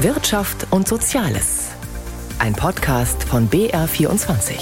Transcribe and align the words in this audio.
Wirtschaft 0.00 0.66
und 0.72 0.86
Soziales. 0.86 1.70
Ein 2.38 2.52
Podcast 2.52 3.24
von 3.24 3.48
BR24. 3.48 4.58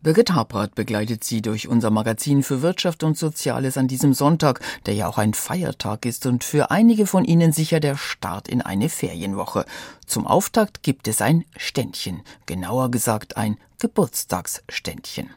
Birgit 0.00 0.32
Habrath 0.32 0.74
begleitet 0.74 1.22
Sie 1.22 1.42
durch 1.42 1.68
unser 1.68 1.90
Magazin 1.90 2.42
für 2.42 2.60
Wirtschaft 2.60 3.04
und 3.04 3.16
Soziales 3.16 3.78
an 3.78 3.86
diesem 3.86 4.14
Sonntag, 4.14 4.58
der 4.86 4.94
ja 4.94 5.06
auch 5.06 5.18
ein 5.18 5.32
Feiertag 5.32 6.06
ist 6.06 6.26
und 6.26 6.42
für 6.42 6.72
einige 6.72 7.06
von 7.06 7.24
Ihnen 7.24 7.52
sicher 7.52 7.78
der 7.78 7.96
Start 7.96 8.48
in 8.48 8.62
eine 8.62 8.88
Ferienwoche. 8.88 9.64
Zum 10.04 10.26
Auftakt 10.26 10.82
gibt 10.82 11.06
es 11.06 11.22
ein 11.22 11.44
Ständchen, 11.56 12.22
genauer 12.46 12.90
gesagt 12.90 13.36
ein 13.36 13.58
Geburtstagsständchen. 13.78 15.30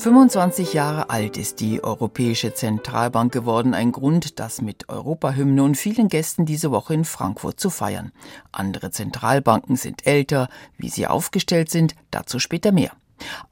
25 0.00 0.72
Jahre 0.72 1.10
alt 1.10 1.36
ist 1.36 1.60
die 1.60 1.84
Europäische 1.84 2.54
Zentralbank 2.54 3.34
geworden, 3.34 3.74
ein 3.74 3.92
Grund, 3.92 4.40
das 4.40 4.62
mit 4.62 4.88
Europahymne 4.88 5.62
und 5.62 5.74
vielen 5.76 6.08
Gästen 6.08 6.46
diese 6.46 6.70
Woche 6.70 6.94
in 6.94 7.04
Frankfurt 7.04 7.60
zu 7.60 7.68
feiern. 7.68 8.10
Andere 8.50 8.90
Zentralbanken 8.92 9.76
sind 9.76 10.06
älter, 10.06 10.48
wie 10.78 10.88
sie 10.88 11.06
aufgestellt 11.06 11.70
sind, 11.70 11.94
dazu 12.10 12.38
später 12.38 12.72
mehr. 12.72 12.92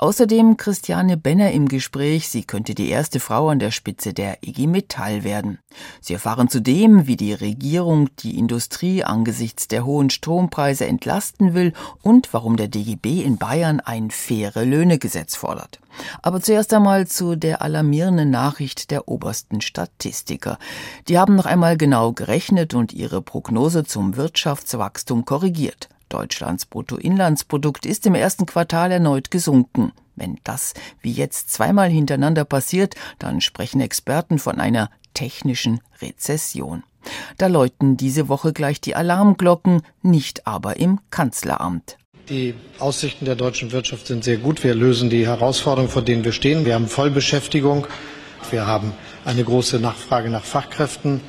Außerdem 0.01 0.57
Christiane 0.57 1.17
Benner 1.17 1.51
im 1.51 1.67
Gespräch. 1.67 2.29
Sie 2.29 2.45
könnte 2.45 2.77
die 2.77 2.89
erste 2.89 3.19
Frau 3.19 3.49
an 3.49 3.59
der 3.59 3.73
Spitze 3.73 4.15
der 4.15 4.39
IG 4.45 4.69
Metall 4.69 5.25
werden. 5.25 5.59
Sie 6.01 6.13
erfahren 6.13 6.49
zudem, 6.49 7.09
wie 7.09 7.17
die 7.17 7.33
Regierung 7.33 8.09
die 8.21 8.39
Industrie 8.39 9.03
angesichts 9.03 9.67
der 9.67 9.85
hohen 9.85 10.11
Strompreise 10.11 10.87
entlasten 10.87 11.53
will 11.53 11.73
und 12.01 12.33
warum 12.33 12.57
der 12.57 12.69
DGB 12.69 13.23
in 13.23 13.39
Bayern 13.39 13.81
ein 13.81 14.13
faire 14.13 14.65
Löhnegesetz 14.65 15.35
fordert. 15.35 15.81
Aber 16.23 16.41
zuerst 16.41 16.73
einmal 16.73 17.09
zu 17.09 17.35
der 17.35 17.61
alarmierenden 17.61 18.31
Nachricht 18.31 18.93
der 18.93 19.09
obersten 19.09 19.61
Statistiker. 19.61 20.61
Die 21.09 21.19
haben 21.19 21.35
noch 21.35 21.47
einmal 21.47 21.77
genau 21.77 22.13
gerechnet 22.13 22.73
und 22.73 22.93
ihre 22.93 23.21
Prognose 23.21 23.83
zum 23.83 24.17
Wirtschaftswachstum 24.17 25.25
korrigiert. 25.25 25.89
Deutschlands 26.09 26.67
Bruttoinlandsprodukt 26.67 27.87
ist 27.87 28.07
im 28.07 28.15
ersten 28.15 28.47
Quartal 28.47 28.91
erneut 28.93 29.31
gesunken. 29.31 29.93
Wenn 30.17 30.39
das 30.45 30.75
wie 31.01 31.13
jetzt 31.13 31.53
zweimal 31.53 31.91
hintereinander 31.91 32.45
passiert, 32.45 32.95
dann 33.19 33.41
sprechen 33.41 33.81
Experten 33.81 34.39
von 34.39 34.59
einer 34.59 34.91
technischen 35.15 35.81
Rezession. 36.01 36.83
Da 37.39 37.47
läuten 37.47 37.97
diese 37.97 38.29
Woche 38.29 38.53
gleich 38.53 38.81
die 38.81 38.95
Alarmglocken, 38.95 39.83
nicht 40.03 40.47
aber 40.47 40.77
im 40.77 41.01
Kanzleramt. 41.11 41.97
Die 42.29 42.55
Aussichten 42.79 43.25
der 43.25 43.37
deutschen 43.37 43.73
Wirtschaft 43.73 44.07
sind 44.07 44.23
sehr 44.23 44.37
gut. 44.37 44.63
Wir 44.63 44.75
lösen 44.75 45.09
die 45.09 45.27
Herausforderungen, 45.27 45.91
vor 45.91 46.03
denen 46.03 46.25
wir 46.25 46.33
stehen. 46.33 46.67
Wir 46.67 46.75
haben 46.75 46.87
Vollbeschäftigung. 46.89 47.87
Wir 48.51 48.67
haben 48.67 48.93
eine 49.25 49.45
große 49.45 49.79
Nachfrage 49.79 50.29
nach 50.29 50.45
Fachkräften. 50.45 51.21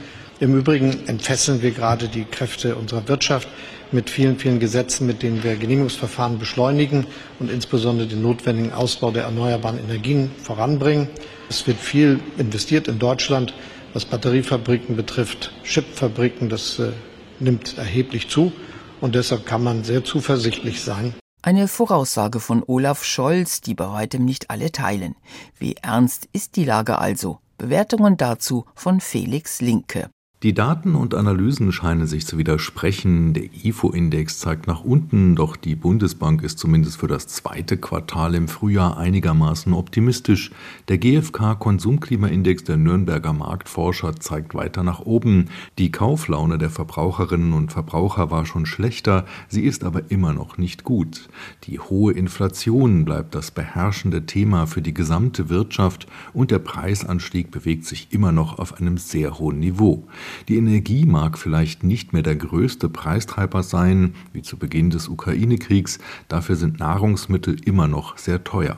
Im 0.42 0.56
Übrigen 0.56 1.06
entfesseln 1.08 1.62
wir 1.62 1.72
gerade 1.72 2.08
die 2.08 2.24
Kräfte 2.24 2.78
unserer 2.78 3.06
Wirtschaft 3.10 3.50
mit 3.92 4.10
vielen, 4.10 4.40
vielen 4.40 4.62
Gesetzen, 4.62 5.06
mit 5.06 5.22
denen 5.22 5.44
wir 5.44 5.58
Genehmigungsverfahren 5.58 6.40
beschleunigen 6.40 7.06
und 7.40 7.52
insbesondere 7.52 8.08
den 8.08 8.22
notwendigen 8.22 8.72
Ausbau 8.72 9.12
der 9.12 9.24
erneuerbaren 9.24 9.80
Energien 9.80 10.32
voranbringen. 10.42 11.10
Es 11.50 11.68
wird 11.68 11.78
viel 11.78 12.22
investiert 12.38 12.88
in 12.88 13.00
Deutschland, 13.00 13.54
was 13.94 14.06
Batteriefabriken 14.06 14.96
betrifft, 14.96 15.52
Chipfabriken. 15.64 16.48
Das 16.48 16.80
äh, 16.80 16.94
nimmt 17.42 17.78
erheblich 17.78 18.30
zu 18.30 18.54
und 19.02 19.16
deshalb 19.16 19.46
kann 19.46 19.62
man 19.62 19.84
sehr 19.84 20.06
zuversichtlich 20.06 20.82
sein. 20.82 21.14
Eine 21.42 21.68
Voraussage 21.68 22.40
von 22.40 22.64
Olaf 22.66 23.04
Scholz, 23.04 23.60
die 23.60 23.74
bei 23.74 23.90
weitem 23.92 24.24
nicht 24.24 24.50
alle 24.50 24.72
teilen. 24.72 25.16
Wie 25.58 25.76
ernst 25.82 26.30
ist 26.32 26.56
die 26.56 26.66
Lage 26.66 27.00
also? 27.00 27.40
Bewertungen 27.58 28.16
dazu 28.16 28.66
von 28.74 29.02
Felix 29.02 29.60
Linke. 29.60 30.10
Die 30.42 30.54
Daten 30.54 30.96
und 30.96 31.16
Analysen 31.16 31.74
scheinen 31.74 32.08
sich 32.08 32.26
zu 32.26 32.38
widersprechen. 32.38 33.34
Der 33.34 33.50
IFO-Index 33.62 34.40
zeigt 34.40 34.68
nach 34.68 34.86
unten, 34.86 35.36
doch 35.36 35.58
die 35.58 35.76
Bundesbank 35.76 36.44
ist 36.44 36.60
zumindest 36.60 36.96
für 36.96 37.10
das 37.10 37.28
zweite 37.28 37.76
Quartal 37.76 38.36
im 38.36 38.48
Frühjahr 38.48 38.98
einigermaßen 38.98 39.74
optimistisch. 39.74 40.52
Der 40.88 40.98
GfK-Konsumklimaindex 40.98 42.64
der 42.64 42.78
Nürnberger 42.78 43.34
Marktforscher 43.34 44.16
zeigt 44.16 44.56
weiter 44.56 44.82
nach 44.82 45.02
oben. 45.02 45.50
Die 45.78 45.92
Kauflaune 45.92 46.58
der 46.58 46.70
Verbraucherinnen 46.70 47.52
und 47.52 47.74
Verbraucher 47.74 48.32
war 48.32 48.46
schon 48.46 48.66
schlechter, 48.66 49.26
sie 49.50 49.66
ist 49.66 49.84
aber 49.84 50.10
immer 50.10 50.32
noch 50.32 50.58
nicht 50.58 50.86
gut. 50.86 51.28
Die 51.66 51.80
hohe 51.80 52.14
Inflation 52.14 53.04
bleibt 53.04 53.36
das 53.36 53.52
beherrschende 53.52 54.26
Thema 54.26 54.68
für 54.68 54.82
die 54.82 54.94
gesamte 54.94 55.50
Wirtschaft 55.50 56.08
und 56.32 56.50
der 56.50 56.60
Preisanstieg 56.60 57.52
bewegt 57.52 57.84
sich 57.84 58.08
immer 58.12 58.32
noch 58.32 58.58
auf 58.58 58.80
einem 58.80 58.98
sehr 58.98 59.38
hohen 59.38 59.60
Niveau. 59.60 60.08
Die 60.48 60.58
Energie 60.58 61.06
mag 61.06 61.38
vielleicht 61.38 61.84
nicht 61.84 62.14
mehr 62.14 62.24
der 62.24 62.36
größte 62.36 62.90
Preistreiber 62.90 63.64
sein, 63.64 64.16
wie 64.34 64.42
zu 64.42 64.58
Beginn 64.58 64.90
des 64.90 65.08
Ukraine-Kriegs, 65.08 66.00
dafür 66.28 66.56
sind 66.56 66.80
Nahrungsmittel 66.80 67.58
immer 67.66 67.88
noch 67.88 68.18
sehr 68.18 68.44
teuer. 68.44 68.78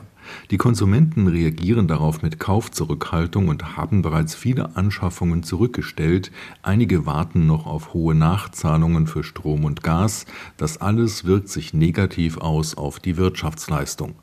Die 0.50 0.56
Konsumenten 0.56 1.26
reagieren 1.26 1.88
darauf 1.88 2.22
mit 2.22 2.38
Kaufzurückhaltung 2.38 3.48
und 3.48 3.76
haben 3.76 4.02
bereits 4.02 4.34
viele 4.34 4.76
Anschaffungen 4.76 5.42
zurückgestellt, 5.42 6.30
einige 6.62 7.06
warten 7.06 7.46
noch 7.46 7.66
auf 7.66 7.92
hohe 7.94 8.14
Nachzahlungen 8.14 9.06
für 9.06 9.24
Strom 9.24 9.64
und 9.64 9.82
Gas, 9.82 10.26
das 10.56 10.80
alles 10.80 11.24
wirkt 11.24 11.48
sich 11.48 11.74
negativ 11.74 12.38
aus 12.38 12.76
auf 12.76 13.00
die 13.00 13.16
Wirtschaftsleistung. 13.16 14.14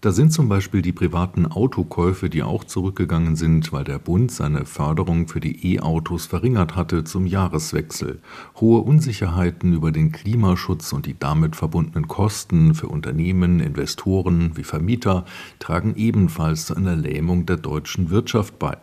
Da 0.00 0.12
sind 0.12 0.32
zum 0.32 0.48
Beispiel 0.48 0.82
die 0.82 0.92
privaten 0.92 1.46
Autokäufe, 1.46 2.30
die 2.30 2.42
auch 2.42 2.64
zurückgegangen 2.64 3.34
sind, 3.34 3.72
weil 3.72 3.84
der 3.84 3.98
Bund 3.98 4.30
seine 4.30 4.64
Förderung 4.64 5.26
für 5.26 5.40
die 5.40 5.74
E-Autos 5.74 6.26
verringert 6.26 6.76
hatte 6.76 7.04
zum 7.04 7.26
Jahreswechsel. 7.26 8.20
Hohe 8.60 8.82
Unsicherheiten 8.82 9.72
über 9.72 9.92
den 9.92 10.12
Klimaschutz 10.12 10.92
und 10.92 11.06
die 11.06 11.18
damit 11.18 11.56
verbundenen 11.56 12.08
Kosten 12.08 12.74
für 12.74 12.88
Unternehmen, 12.88 13.60
Investoren 13.60 14.52
wie 14.56 14.64
Vermieter 14.64 15.24
tragen 15.58 15.94
ebenfalls 15.96 16.66
zu 16.66 16.76
einer 16.76 16.94
Lähmung 16.94 17.46
der 17.46 17.56
deutschen 17.56 18.10
Wirtschaft 18.10 18.58
bei. 18.58 18.76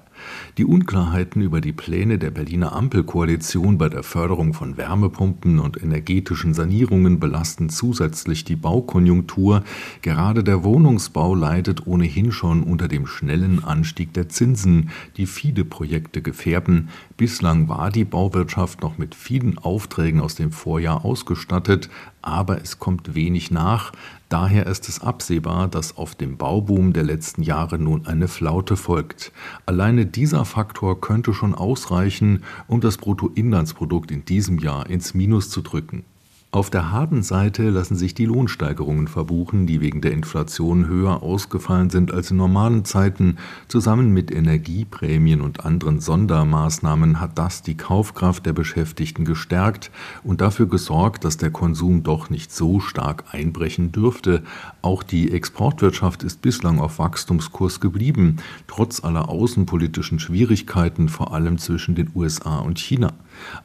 Die 0.57 0.66
Unklarheiten 0.66 1.41
über 1.41 1.61
die 1.61 1.73
Pläne 1.73 2.17
der 2.19 2.31
Berliner 2.31 2.73
Ampelkoalition 2.73 3.78
bei 3.78 3.89
der 3.89 4.03
Förderung 4.03 4.53
von 4.53 4.78
Wärmepumpen 4.78 5.59
und 5.59 5.81
energetischen 5.81 6.53
Sanierungen 6.53 7.19
belasten 7.19 7.69
zusätzlich 7.69 8.44
die 8.44 8.56
Baukonjunktur. 8.56 9.63
Gerade 10.01 10.44
der 10.44 10.63
Wohnungsbau 10.63 11.35
leidet 11.35 11.88
ohnehin 11.88 12.31
schon 12.31 12.63
unter 12.63 12.88
dem 12.88 13.07
schnellen 13.07 13.63
Anstieg 13.63 14.13
der 14.13 14.29
Zinsen, 14.29 14.89
die 15.17 15.25
viele 15.25 15.66
Projekte 15.66 16.22
gefährden. 16.22 16.90
Bislang 17.17 17.67
war 17.67 17.90
die 17.90 18.05
Bauwirtschaft 18.05 18.81
noch 18.81 18.97
mit 18.97 19.16
vielen 19.16 19.57
Aufträgen 19.57 20.19
aus 20.19 20.35
dem 20.35 20.51
Vorjahr 20.51 21.05
ausgestattet, 21.05 21.90
aber 22.22 22.61
es 22.61 22.79
kommt 22.79 23.16
wenig 23.16 23.51
nach. 23.51 23.91
Daher 24.34 24.66
ist 24.66 24.90
es 24.90 25.00
absehbar, 25.00 25.68
dass 25.68 25.96
auf 25.96 26.16
dem 26.16 26.38
Bauboom 26.38 26.92
der 26.92 27.04
letzten 27.04 27.44
Jahre 27.44 27.78
nun 27.78 28.08
eine 28.08 28.28
Flaute 28.28 28.76
folgt. 28.76 29.32
Alleine 29.68 30.08
dieser 30.08 30.44
Faktor 30.44 31.00
könnte 31.00 31.36
schon 31.36 31.54
ausreichen, 31.54 32.42
um 32.66 32.82
das 32.82 32.98
Bruttoinlandsprodukt 32.98 34.10
in 34.10 34.26
diesem 34.26 34.58
Jahr 34.58 34.90
ins 34.90 35.14
Minus 35.14 35.52
zu 35.52 35.62
drücken. 35.62 36.04
Auf 36.53 36.69
der 36.69 36.91
harten 36.91 37.24
Seite 37.24 37.72
lassen 37.72 37.96
sich 37.96 38.14
die 38.14 38.28
Lohnsteigerungen 38.28 39.08
verbuchen, 39.08 39.66
die 39.66 39.81
wegen 39.81 40.02
der 40.02 40.12
Inflation 40.12 40.86
höher 40.86 41.24
ausgefallen 41.24 41.90
sind 41.90 42.14
als 42.14 42.30
in 42.30 42.38
normalen 42.38 42.86
Zeiten. 42.86 43.38
Zusammen 43.68 44.12
mit 44.12 44.30
Energieprämien 44.30 45.41
und 45.41 45.66
anderen 45.66 46.00
Sondermaßnahmen 46.00 47.19
hat 47.19 47.40
das 47.40 47.64
die 47.64 47.75
Kaufkraft 47.75 48.46
der 48.46 48.53
Beschäftigten 48.53 49.25
gestärkt 49.25 49.90
und 50.24 50.41
dafür 50.41 50.68
gesorgt, 50.68 51.25
dass 51.25 51.38
der 51.38 51.50
Konsum 51.50 52.03
doch 52.03 52.30
nicht 52.30 52.52
so 52.52 52.80
stark 52.80 53.24
einbrechen 53.31 53.91
dürfte. 53.91 54.44
Auch 54.84 55.02
die 55.02 55.31
Exportwirtschaft 55.31 56.22
ist 56.22 56.44
bislang 56.44 56.80
auf 56.80 57.00
Wachstumskurs 57.00 57.80
geblieben, 57.80 58.38
trotz 58.68 59.03
aller 59.03 59.28
außenpolitischen 59.28 60.20
Schwierigkeiten, 60.20 61.09
vor 61.09 61.34
allem 61.34 61.58
zwischen 61.58 61.96
den 61.96 62.11
USA 62.14 62.59
und 62.59 62.78
China. 62.78 63.14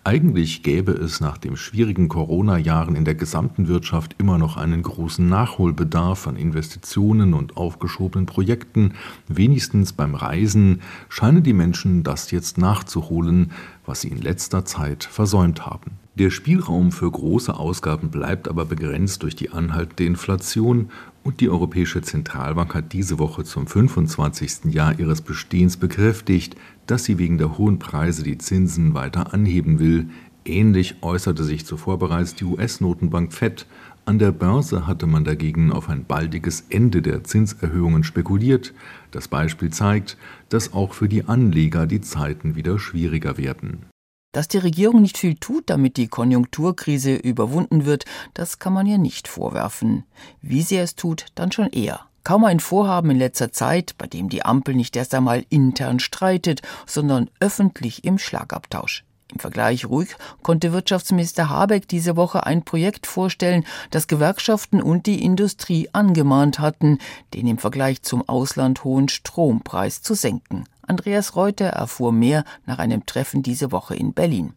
Eigentlich 0.04 0.62
gäbe 0.62 0.92
es 0.92 1.20
nach 1.20 1.38
den 1.38 1.56
schwierigen 1.56 2.08
Corona-Jahren 2.08 2.96
in 2.96 3.04
der 3.04 3.14
gesamten 3.14 3.68
Wirtschaft 3.68 4.14
immer 4.18 4.38
noch 4.38 4.56
einen 4.56 4.82
großen 4.82 5.28
Nachholbedarf 5.28 6.26
an 6.26 6.36
Investitionen 6.36 7.34
und 7.34 7.56
aufgeschobenen 7.56 8.26
Projekten. 8.26 8.94
Wenigstens 9.28 9.92
beim 9.92 10.14
Reisen 10.14 10.82
scheinen 11.08 11.42
die 11.42 11.52
Menschen 11.52 12.02
das 12.02 12.30
jetzt 12.30 12.58
nachzuholen, 12.58 13.52
was 13.86 14.02
sie 14.02 14.08
in 14.08 14.20
letzter 14.20 14.64
Zeit 14.64 15.04
versäumt 15.04 15.66
haben. 15.66 15.92
Der 16.18 16.30
Spielraum 16.30 16.90
für 16.90 17.08
große 17.08 17.54
Ausgaben 17.54 18.10
bleibt 18.10 18.48
aber 18.48 18.64
begrenzt 18.64 19.22
durch 19.22 19.36
die 19.36 19.50
anhaltende 19.50 20.04
Inflation 20.04 20.90
und 21.22 21.40
die 21.40 21.48
Europäische 21.48 22.02
Zentralbank 22.02 22.74
hat 22.74 22.92
diese 22.92 23.18
Woche 23.18 23.44
zum 23.44 23.66
25. 23.66 24.72
Jahr 24.72 24.98
ihres 24.98 25.20
Bestehens 25.20 25.76
bekräftigt, 25.76 26.56
dass 26.88 27.04
sie 27.04 27.18
wegen 27.18 27.38
der 27.38 27.56
hohen 27.58 27.78
Preise 27.78 28.24
die 28.24 28.38
Zinsen 28.38 28.94
weiter 28.94 29.32
anheben 29.32 29.78
will. 29.78 30.08
Ähnlich 30.44 30.96
äußerte 31.02 31.44
sich 31.44 31.66
zuvor 31.66 31.98
bereits 31.98 32.34
die 32.34 32.44
US-Notenbank 32.44 33.32
Fed 33.32 33.66
An 34.06 34.18
der 34.18 34.32
Börse 34.32 34.86
hatte 34.86 35.06
man 35.06 35.24
dagegen 35.24 35.70
auf 35.70 35.90
ein 35.90 36.04
baldiges 36.04 36.64
Ende 36.70 37.02
der 37.02 37.24
Zinserhöhungen 37.24 38.04
spekuliert. 38.04 38.72
Das 39.10 39.28
Beispiel 39.28 39.70
zeigt, 39.70 40.16
dass 40.48 40.72
auch 40.72 40.94
für 40.94 41.08
die 41.08 41.24
Anleger 41.24 41.86
die 41.86 42.00
Zeiten 42.00 42.56
wieder 42.56 42.78
schwieriger 42.78 43.36
werden. 43.36 43.86
Dass 44.32 44.48
die 44.48 44.58
Regierung 44.58 45.02
nicht 45.02 45.18
viel 45.18 45.34
tut, 45.36 45.68
damit 45.68 45.96
die 45.96 46.08
Konjunkturkrise 46.08 47.16
überwunden 47.16 47.84
wird, 47.84 48.04
das 48.34 48.58
kann 48.58 48.72
man 48.72 48.86
ihr 48.86 48.98
nicht 48.98 49.28
vorwerfen. 49.28 50.04
Wie 50.40 50.62
sie 50.62 50.76
es 50.76 50.96
tut, 50.96 51.26
dann 51.34 51.52
schon 51.52 51.68
eher. 51.68 52.07
Kaum 52.28 52.44
ein 52.44 52.60
Vorhaben 52.60 53.08
in 53.12 53.16
letzter 53.16 53.52
Zeit, 53.52 53.94
bei 53.96 54.06
dem 54.06 54.28
die 54.28 54.44
Ampel 54.44 54.74
nicht 54.74 54.94
erst 54.96 55.14
einmal 55.14 55.46
intern 55.48 55.98
streitet, 55.98 56.60
sondern 56.84 57.30
öffentlich 57.40 58.04
im 58.04 58.18
Schlagabtausch. 58.18 59.06
Im 59.32 59.38
Vergleich 59.38 59.86
ruhig 59.86 60.14
konnte 60.42 60.74
Wirtschaftsminister 60.74 61.48
Habeck 61.48 61.88
diese 61.88 62.16
Woche 62.16 62.44
ein 62.44 62.66
Projekt 62.66 63.06
vorstellen, 63.06 63.64
das 63.90 64.08
Gewerkschaften 64.08 64.82
und 64.82 65.06
die 65.06 65.24
Industrie 65.24 65.88
angemahnt 65.94 66.58
hatten, 66.58 66.98
den 67.32 67.46
im 67.46 67.56
Vergleich 67.56 68.02
zum 68.02 68.28
Ausland 68.28 68.84
hohen 68.84 69.08
Strompreis 69.08 70.02
zu 70.02 70.12
senken. 70.12 70.64
Andreas 70.82 71.34
Reuter 71.34 71.68
erfuhr 71.68 72.12
mehr 72.12 72.44
nach 72.66 72.78
einem 72.78 73.06
Treffen 73.06 73.42
diese 73.42 73.72
Woche 73.72 73.96
in 73.96 74.12
Berlin. 74.12 74.52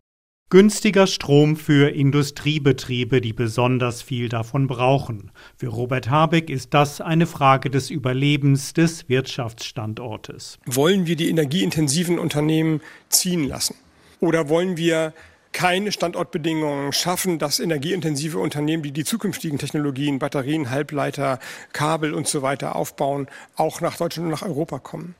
Günstiger 0.51 1.07
Strom 1.07 1.55
für 1.55 1.95
Industriebetriebe, 1.95 3.21
die 3.21 3.31
besonders 3.31 4.01
viel 4.01 4.27
davon 4.27 4.67
brauchen. 4.67 5.31
Für 5.55 5.69
Robert 5.69 6.09
Habeck 6.09 6.49
ist 6.49 6.73
das 6.73 6.99
eine 6.99 7.25
Frage 7.25 7.69
des 7.69 7.89
Überlebens 7.89 8.73
des 8.73 9.07
Wirtschaftsstandortes. 9.07 10.59
Wollen 10.65 11.07
wir 11.07 11.15
die 11.15 11.29
energieintensiven 11.29 12.19
Unternehmen 12.19 12.81
ziehen 13.07 13.47
lassen? 13.47 13.75
Oder 14.19 14.49
wollen 14.49 14.75
wir 14.75 15.13
keine 15.53 15.93
Standortbedingungen 15.93 16.91
schaffen, 16.91 17.39
dass 17.39 17.61
energieintensive 17.61 18.37
Unternehmen, 18.37 18.83
die 18.83 18.91
die 18.91 19.05
zukünftigen 19.05 19.57
Technologien, 19.57 20.19
Batterien, 20.19 20.69
Halbleiter, 20.69 21.39
Kabel 21.71 22.13
und 22.13 22.27
so 22.27 22.41
weiter 22.41 22.75
aufbauen, 22.75 23.27
auch 23.55 23.79
nach 23.79 23.95
Deutschland 23.95 24.25
und 24.25 24.31
nach 24.31 24.45
Europa 24.45 24.79
kommen? 24.79 25.15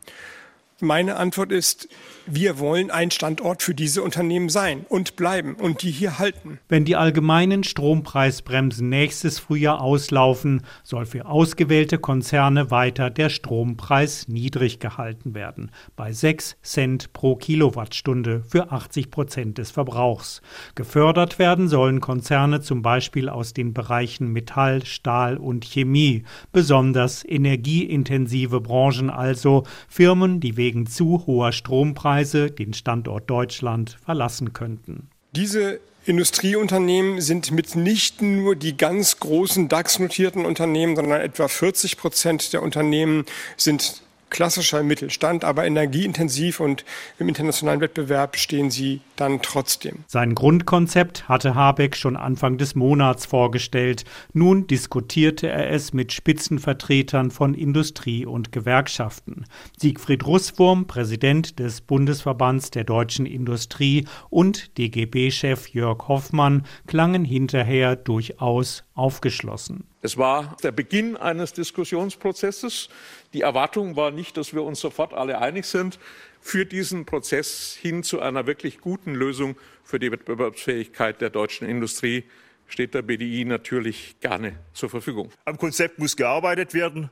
Meine 0.82 1.16
Antwort 1.16 1.52
ist, 1.52 1.88
wir 2.34 2.60
wollen 2.60 2.92
ein 2.92 3.12
Standort 3.12 3.62
für 3.62 3.76
diese 3.76 4.02
Unternehmen 4.02 4.48
sein 4.48 4.86
und 4.88 5.18
bleiben 5.18 5.56
und 5.56 5.82
die 5.82 5.92
hier 5.92 6.18
halten. 6.18 6.60
Wenn 6.70 6.86
die 6.86 6.96
allgemeinen 6.96 7.66
Strompreisbremsen 7.66 8.88
nächstes 8.88 9.38
Frühjahr 9.38 9.82
auslaufen, 9.82 10.62
soll 10.84 11.06
für 11.06 11.26
ausgewählte 11.26 11.98
Konzerne 11.98 12.72
weiter 12.72 13.10
der 13.10 13.30
Strompreis 13.30 14.30
niedrig 14.30 14.80
gehalten 14.80 15.36
werden, 15.36 15.72
bei 15.98 16.14
6 16.14 16.56
Cent 16.62 17.12
pro 17.12 17.36
Kilowattstunde 17.36 18.44
für 18.48 18.72
80 18.72 19.12
Prozent 19.12 19.58
des 19.58 19.72
Verbrauchs. 19.72 20.42
Gefördert 20.76 21.38
werden 21.38 21.68
sollen 21.68 22.00
Konzerne 22.00 22.62
zum 22.62 22.82
Beispiel 22.82 23.28
aus 23.28 23.54
den 23.54 23.74
Bereichen 23.74 24.32
Metall, 24.32 24.86
Stahl 24.86 25.36
und 25.36 25.66
Chemie, 25.66 26.24
besonders 26.54 27.26
energieintensive 27.28 28.62
Branchen 28.62 29.10
also, 29.10 29.64
Firmen, 29.90 30.40
die 30.40 30.56
wegen 30.56 30.86
zu 30.86 31.26
hoher 31.26 31.52
Strompreise 31.52 32.21
den 32.26 32.74
Standort 32.74 33.30
Deutschland 33.30 33.98
verlassen 34.04 34.54
könnten. 34.54 35.10
Diese 35.34 35.80
Industrieunternehmen 36.06 37.22
sind 37.22 37.52
mitnichten 37.52 38.38
nur 38.38 38.56
die 38.56 38.76
ganz 38.76 39.20
großen 39.20 39.70
DAX-notierten 39.70 40.46
Unternehmen, 40.46 40.96
sondern 40.96 41.22
etwa 41.22 41.48
40 41.48 41.98
Prozent 41.98 42.54
der 42.54 42.64
Unternehmen 42.64 43.26
sind 43.56 44.02
klassischer 44.32 44.82
Mittelstand, 44.82 45.44
aber 45.44 45.66
energieintensiv 45.66 46.60
und 46.60 46.84
im 47.20 47.28
internationalen 47.28 47.82
Wettbewerb 47.82 48.38
stehen 48.38 48.72
sie 48.72 49.02
dann 49.16 49.44
trotzdem. 49.44 50.06
Sein 50.08 50.34
Grundkonzept 50.34 51.30
hatte 51.30 51.54
Habeck 51.54 51.96
schon 51.96 52.16
Anfang 52.16 52.58
des 52.58 52.74
Monats 52.74 53.28
vorgestellt. 53.28 54.06
Nun 54.34 54.66
diskutierte 54.66 55.48
er 55.48 55.70
es 55.70 55.94
mit 55.94 56.14
Spitzenvertretern 56.14 57.30
von 57.30 57.54
Industrie 57.54 58.26
und 58.26 58.52
Gewerkschaften. 58.52 59.46
Siegfried 59.78 60.26
Russwurm, 60.26 60.88
Präsident 60.88 61.60
des 61.60 61.82
Bundesverbands 61.82 62.72
der 62.72 62.86
deutschen 62.86 63.28
Industrie 63.28 64.08
und 64.32 64.78
DGB-Chef 64.80 65.68
Jörg 65.68 66.08
Hoffmann 66.08 66.66
klangen 66.88 67.26
hinterher 67.26 67.96
durchaus 67.96 68.84
aufgeschlossen. 68.96 69.91
Es 70.02 70.18
war 70.18 70.58
der 70.64 70.72
Beginn 70.72 71.16
eines 71.16 71.54
Diskussionsprozesses. 71.54 72.90
Die 73.34 73.42
Erwartung 73.42 73.96
war 73.96 74.10
nicht, 74.10 74.36
dass 74.36 74.54
wir 74.54 74.64
uns 74.64 74.80
sofort 74.80 75.14
alle 75.14 75.40
einig 75.40 75.66
sind. 75.66 76.00
Für 76.42 76.66
diesen 76.66 77.06
Prozess 77.06 77.78
hin 77.80 78.02
zu 78.02 78.20
einer 78.20 78.48
wirklich 78.48 78.80
guten 78.80 79.14
Lösung 79.14 79.56
für 79.84 80.00
die 80.00 80.12
Wettbewerbsfähigkeit 80.12 81.22
der 81.22 81.30
deutschen 81.30 81.68
Industrie 81.68 82.24
steht 82.68 82.96
der 82.96 83.04
BDI 83.04 83.46
natürlich 83.46 84.16
gerne 84.22 84.58
zur 84.74 84.90
Verfügung. 84.90 85.30
Am 85.46 85.58
Konzept 85.58 86.00
muss 86.00 86.16
gearbeitet 86.16 86.74
werden. 86.74 87.12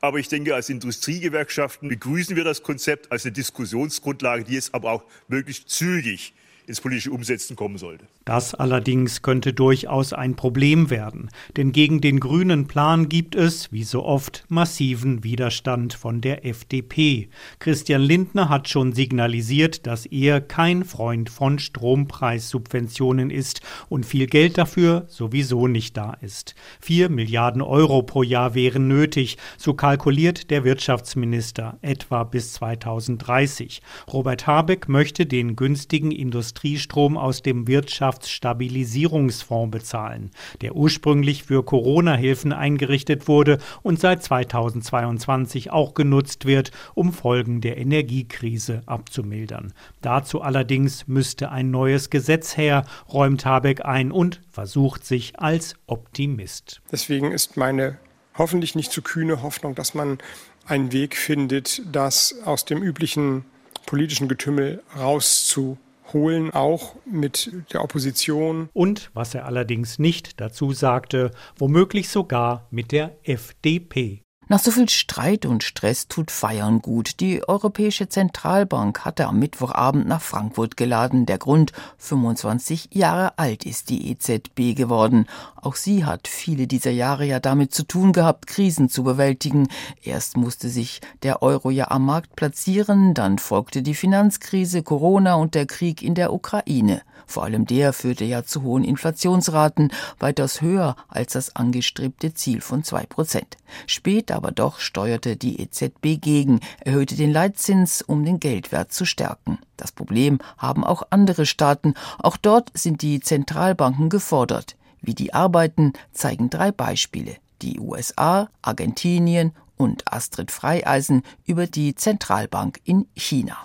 Aber 0.00 0.18
ich 0.18 0.28
denke, 0.28 0.54
als 0.54 0.68
Industriegewerkschaften 0.68 1.88
begrüßen 1.88 2.36
wir 2.36 2.44
das 2.44 2.62
Konzept 2.62 3.10
als 3.12 3.24
eine 3.24 3.32
Diskussionsgrundlage, 3.32 4.44
die 4.44 4.54
jetzt 4.54 4.74
aber 4.74 4.90
auch 4.90 5.04
möglichst 5.28 5.70
zügig 5.70 6.34
ins 6.66 6.80
politische 6.80 7.10
Umsetzen 7.10 7.56
kommen 7.56 7.76
sollte. 7.76 8.06
Das 8.24 8.54
allerdings 8.54 9.22
könnte 9.22 9.52
durchaus 9.52 10.12
ein 10.12 10.34
Problem 10.34 10.88
werden, 10.88 11.28
denn 11.56 11.72
gegen 11.72 12.00
den 12.00 12.20
grünen 12.20 12.66
Plan 12.66 13.08
gibt 13.08 13.34
es, 13.34 13.70
wie 13.70 13.84
so 13.84 14.04
oft, 14.04 14.44
massiven 14.48 15.24
Widerstand 15.24 15.92
von 15.92 16.20
der 16.20 16.46
FDP. 16.46 17.28
Christian 17.58 18.00
Lindner 18.00 18.48
hat 18.48 18.68
schon 18.68 18.92
signalisiert, 18.92 19.86
dass 19.86 20.06
er 20.06 20.40
kein 20.40 20.84
Freund 20.84 21.28
von 21.28 21.58
Strompreissubventionen 21.58 23.30
ist 23.30 23.60
und 23.88 24.06
viel 24.06 24.26
Geld 24.26 24.56
dafür 24.56 25.04
sowieso 25.08 25.68
nicht 25.68 25.96
da 25.96 26.14
ist. 26.22 26.54
Vier 26.80 27.10
Milliarden 27.10 27.60
Euro 27.62 28.02
pro 28.02 28.22
Jahr 28.22 28.54
wären 28.54 28.88
nötig, 28.88 29.36
so 29.58 29.74
kalkuliert 29.74 30.50
der 30.50 30.64
Wirtschaftsminister, 30.64 31.78
etwa 31.82 32.24
bis 32.24 32.54
2030. 32.54 33.82
Robert 34.10 34.46
Habeck 34.46 34.88
möchte 34.88 35.26
den 35.26 35.56
günstigen 35.56 36.10
Industrie 36.10 36.53
Industriestrom 36.54 37.16
aus 37.16 37.42
dem 37.42 37.66
Wirtschaftsstabilisierungsfonds 37.66 39.72
bezahlen, 39.72 40.30
der 40.60 40.76
ursprünglich 40.76 41.42
für 41.42 41.64
Corona-Hilfen 41.64 42.52
eingerichtet 42.52 43.26
wurde 43.26 43.58
und 43.82 43.98
seit 43.98 44.22
2022 44.22 45.72
auch 45.72 45.94
genutzt 45.94 46.46
wird, 46.46 46.70
um 46.94 47.12
Folgen 47.12 47.60
der 47.60 47.78
Energiekrise 47.78 48.82
abzumildern. 48.86 49.72
Dazu 50.00 50.42
allerdings 50.42 51.08
müsste 51.08 51.50
ein 51.50 51.72
neues 51.72 52.08
Gesetz 52.08 52.56
her, 52.56 52.84
räumt 53.12 53.44
Habeck 53.44 53.84
ein 53.84 54.12
und 54.12 54.40
versucht 54.48 55.04
sich 55.04 55.40
als 55.40 55.74
Optimist. 55.86 56.82
Deswegen 56.92 57.32
ist 57.32 57.56
meine 57.56 57.98
hoffentlich 58.38 58.76
nicht 58.76 58.92
zu 58.92 59.02
kühne 59.02 59.42
Hoffnung, 59.42 59.74
dass 59.74 59.94
man 59.94 60.18
einen 60.66 60.92
Weg 60.92 61.16
findet, 61.16 61.82
das 61.90 62.36
aus 62.44 62.64
dem 62.64 62.80
üblichen 62.80 63.44
politischen 63.86 64.28
Getümmel 64.28 64.84
rauszu 64.96 65.78
holen, 66.12 66.50
auch 66.50 66.96
mit 67.04 67.50
der 67.72 67.82
Opposition. 67.82 68.68
Und, 68.72 69.10
was 69.14 69.34
er 69.34 69.46
allerdings 69.46 69.98
nicht 69.98 70.40
dazu 70.40 70.72
sagte, 70.72 71.30
womöglich 71.56 72.08
sogar 72.08 72.66
mit 72.70 72.92
der 72.92 73.16
FDP. 73.22 74.23
Nach 74.46 74.58
so 74.58 74.70
viel 74.70 74.90
Streit 74.90 75.46
und 75.46 75.62
Stress 75.64 76.06
tut 76.06 76.30
Feiern 76.30 76.82
gut. 76.82 77.20
Die 77.20 77.48
Europäische 77.48 78.10
Zentralbank 78.10 79.06
hatte 79.06 79.26
am 79.26 79.38
Mittwochabend 79.38 80.06
nach 80.06 80.20
Frankfurt 80.20 80.76
geladen. 80.76 81.24
Der 81.24 81.38
Grund, 81.38 81.72
25 81.96 82.88
Jahre 82.92 83.38
alt 83.38 83.64
ist 83.64 83.88
die 83.88 84.10
EZB 84.10 84.76
geworden. 84.76 85.26
Auch 85.56 85.76
sie 85.76 86.04
hat 86.04 86.28
viele 86.28 86.66
dieser 86.66 86.90
Jahre 86.90 87.24
ja 87.24 87.40
damit 87.40 87.72
zu 87.72 87.84
tun 87.84 88.12
gehabt, 88.12 88.46
Krisen 88.46 88.90
zu 88.90 89.02
bewältigen. 89.02 89.68
Erst 90.02 90.36
musste 90.36 90.68
sich 90.68 91.00
der 91.22 91.40
Euro 91.40 91.70
ja 91.70 91.90
am 91.90 92.04
Markt 92.04 92.36
platzieren, 92.36 93.14
dann 93.14 93.38
folgte 93.38 93.80
die 93.80 93.94
Finanzkrise, 93.94 94.82
Corona 94.82 95.36
und 95.36 95.54
der 95.54 95.64
Krieg 95.64 96.02
in 96.02 96.14
der 96.14 96.34
Ukraine. 96.34 97.00
Vor 97.26 97.44
allem 97.44 97.66
der 97.66 97.92
führte 97.92 98.24
ja 98.24 98.44
zu 98.44 98.62
hohen 98.62 98.84
Inflationsraten, 98.84 99.92
weitaus 100.18 100.60
höher 100.60 100.96
als 101.08 101.32
das 101.32 101.56
angestrebte 101.56 102.34
Ziel 102.34 102.60
von 102.60 102.84
zwei 102.84 103.06
Prozent. 103.06 103.56
Später 103.86 104.36
aber 104.36 104.52
doch 104.52 104.78
steuerte 104.78 105.36
die 105.36 105.60
EZB 105.60 106.20
gegen, 106.20 106.60
erhöhte 106.80 107.16
den 107.16 107.32
Leitzins, 107.32 108.02
um 108.02 108.24
den 108.24 108.40
Geldwert 108.40 108.92
zu 108.92 109.04
stärken. 109.04 109.58
Das 109.76 109.92
Problem 109.92 110.38
haben 110.58 110.84
auch 110.84 111.02
andere 111.10 111.46
Staaten. 111.46 111.94
Auch 112.18 112.36
dort 112.36 112.70
sind 112.74 113.02
die 113.02 113.20
Zentralbanken 113.20 114.08
gefordert. 114.08 114.76
Wie 115.00 115.14
die 115.14 115.34
arbeiten, 115.34 115.92
zeigen 116.12 116.50
drei 116.50 116.72
Beispiele. 116.72 117.36
Die 117.62 117.78
USA, 117.78 118.48
Argentinien 118.62 119.52
und 119.76 120.10
Astrid 120.12 120.50
Freieisen 120.50 121.22
über 121.46 121.66
die 121.66 121.94
Zentralbank 121.94 122.80
in 122.84 123.06
China. 123.14 123.58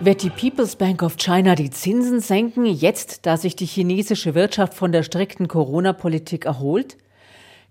Wird 0.00 0.22
die 0.22 0.30
People's 0.30 0.76
Bank 0.76 1.02
of 1.02 1.16
China 1.16 1.56
die 1.56 1.70
Zinsen 1.70 2.20
senken, 2.20 2.66
jetzt 2.66 3.26
da 3.26 3.36
sich 3.36 3.56
die 3.56 3.66
chinesische 3.66 4.36
Wirtschaft 4.36 4.74
von 4.74 4.92
der 4.92 5.02
strikten 5.02 5.48
Corona-Politik 5.48 6.44
erholt? 6.44 6.96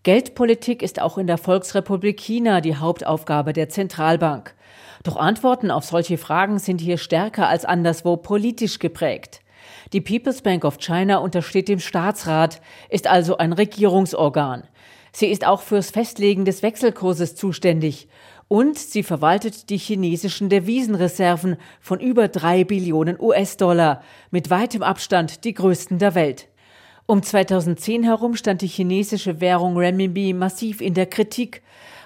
Geldpolitik 0.03 0.81
ist 0.84 1.01
auch 1.01 1.17
in 1.17 1.27
der 1.27 1.38
Volksrepublik 1.38 2.19
China 2.19 2.60
die 2.60 2.75
Hauptaufgabe 2.75 3.53
der 3.53 3.69
Zentralbank. 3.69 4.55
Doch 5.03 5.15
Antworten 5.15 5.72
auf 5.72 5.86
solche 5.86 6.17
Fragen 6.17 6.60
sind 6.60 6.81
hier 6.81 6.98
stärker 6.98 7.48
als 7.48 7.63
anderswo 7.63 8.17
politisch 8.17 8.79
geprägt. 8.79 9.39
Die 9.93 10.01
People's 10.01 10.41
Bank 10.41 10.65
of 10.65 10.79
China 10.79 11.19
untersteht 11.19 11.69
dem 11.69 11.79
Staatsrat, 11.79 12.60
ist 12.89 13.07
also 13.07 13.38
ein 13.38 13.53
Regierungsorgan. 13.53 14.63
Sie 15.13 15.27
ist 15.27 15.48
auch 15.48 15.62
fürs 15.62 15.91
Festlegen 15.91 16.43
des 16.43 16.62
Wechselkurses 16.62 17.36
zuständig 17.36 18.10
und 18.48 18.77
sie 18.77 19.04
verwaltet 19.04 19.70
die 19.70 19.77
chinesischen 19.77 20.50
Devisenreserven 20.50 21.58
von 21.82 22.00
über 22.00 22.27
drei 22.27 22.63
Billionen 22.63 23.20
US-Dollar, 23.20 24.01
mit 24.32 24.50
weitem 24.50 24.84
Abstand 24.84 25.44
die 25.44 25.54
größten 25.54 26.00
der 26.00 26.16
Welt. 26.16 26.48
Um 27.06 27.24
2010 27.24 28.04
herum 28.04 28.36
stand 28.36 28.62
die 28.62 28.68
chinesische 28.68 29.39
Währung 29.39 29.77
Renminbi 29.77 30.34
massiv 30.34 30.82
in 30.82 30.94
der 30.94 31.06
Kritik, 31.06 31.62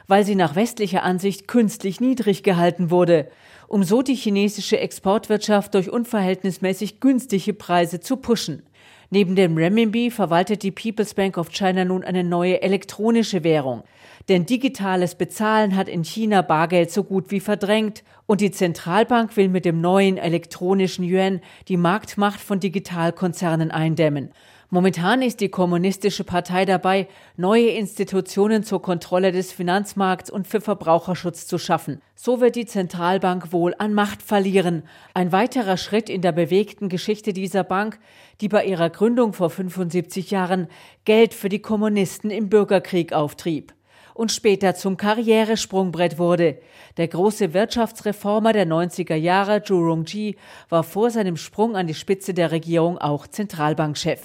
weil 0.08 0.26
sie 0.26 0.36
nach 0.36 0.56
westlicher 0.56 1.04
Ansicht 1.04 1.48
künstlich 1.48 2.02
niedrig 2.02 2.44
gehalten 2.44 2.92
wurde, 2.92 3.30
um 3.68 3.84
so 3.84 4.02
die 4.02 4.16
chinesische 4.16 4.80
Exportwirtschaft 4.80 5.74
durch 5.74 5.90
unverhältnismäßig 5.90 7.00
günstige 7.00 7.54
Preise 7.54 8.00
zu 8.00 8.18
pushen. 8.18 8.64
Neben 9.14 9.36
dem 9.36 9.58
Renminbi 9.58 10.10
verwaltet 10.10 10.64
die 10.64 10.72
People's 10.72 11.14
Bank 11.14 11.38
of 11.38 11.50
China 11.52 11.84
nun 11.84 12.06
eine 12.06 12.24
neue 12.24 12.62
elektronische 12.62 13.44
Währung. 13.44 13.84
Denn 14.30 14.46
digitales 14.46 15.16
Bezahlen 15.16 15.76
hat 15.76 15.90
in 15.90 16.06
China 16.06 16.42
Bargeld 16.42 16.92
so 16.92 17.04
gut 17.04 17.30
wie 17.30 17.42
verdrängt 17.42 18.06
und 18.26 18.40
die 18.40 18.52
Zentralbank 18.52 19.36
will 19.36 19.50
mit 19.50 19.66
dem 19.66 19.82
neuen 19.82 20.16
elektronischen 20.16 21.04
Yuan 21.04 21.42
die 21.68 21.76
Marktmacht 21.76 22.40
von 22.40 22.62
Digitalkonzernen 22.62 23.70
eindämmen. 23.70 24.32
Momentan 24.74 25.22
ist 25.22 25.42
die 25.42 25.50
Kommunistische 25.50 26.24
Partei 26.24 26.64
dabei, 26.64 27.10
neue 27.36 27.72
Institutionen 27.72 28.64
zur 28.64 28.82
Kontrolle 28.82 29.34
des 29.34 29.52
Finanzmarkts 29.52 30.30
und 30.30 30.48
für 30.48 30.62
Verbraucherschutz 30.62 31.46
zu 31.46 31.58
schaffen. 31.58 32.02
So 32.16 32.40
wird 32.40 32.56
die 32.56 32.66
Zentralbank 32.66 33.52
wohl 33.52 33.76
an 33.80 33.94
Macht 33.94 34.24
verlieren. 34.24 34.84
Ein 35.14 35.34
weiterer 35.34 35.76
Schritt 35.76 36.10
in 36.10 36.22
der 36.22 36.32
bewegten 36.32 36.88
Geschichte 36.88 37.34
dieser 37.34 37.66
Bank, 37.66 38.00
die 38.40 38.48
bei 38.48 38.64
ihrer 38.64 38.90
Gründung 38.90 39.34
vor 39.34 39.50
75 39.50 40.32
Jahren 40.32 40.70
Geld 41.04 41.34
für 41.34 41.50
die 41.50 41.62
Kommunisten 41.62 42.32
im 42.32 42.48
Bürgerkrieg 42.48 43.12
auftrieb 43.12 43.74
und 44.14 44.32
später 44.32 44.76
zum 44.76 44.98
Karrieresprungbrett 44.98 46.18
wurde. 46.18 46.58
Der 46.98 47.08
große 47.08 47.54
Wirtschaftsreformer 47.54 48.54
der 48.54 48.68
90er 48.68 49.16
Jahre, 49.16 49.64
Zhu 49.64 49.80
Rongji, 49.80 50.36
war 50.70 50.84
vor 50.84 51.10
seinem 51.10 51.38
Sprung 51.38 51.76
an 51.76 51.88
die 51.88 51.94
Spitze 51.94 52.34
der 52.34 52.52
Regierung 52.52 52.98
auch 52.98 53.28
Zentralbankchef. 53.28 54.22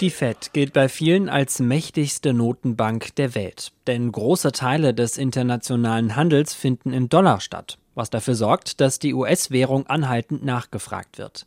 Die 0.00 0.10
Fed 0.10 0.52
gilt 0.52 0.72
bei 0.72 0.88
vielen 0.88 1.28
als 1.28 1.60
mächtigste 1.60 2.34
Notenbank 2.34 3.14
der 3.14 3.34
Welt, 3.34 3.72
denn 3.86 4.12
große 4.12 4.52
Teile 4.52 4.92
des 4.92 5.16
internationalen 5.16 6.14
Handels 6.14 6.52
finden 6.52 6.92
in 6.92 7.08
Dollar 7.08 7.40
statt, 7.40 7.78
was 7.94 8.10
dafür 8.10 8.34
sorgt, 8.34 8.80
dass 8.80 8.98
die 8.98 9.14
US-Währung 9.14 9.86
anhaltend 9.86 10.44
nachgefragt 10.44 11.16
wird. 11.18 11.46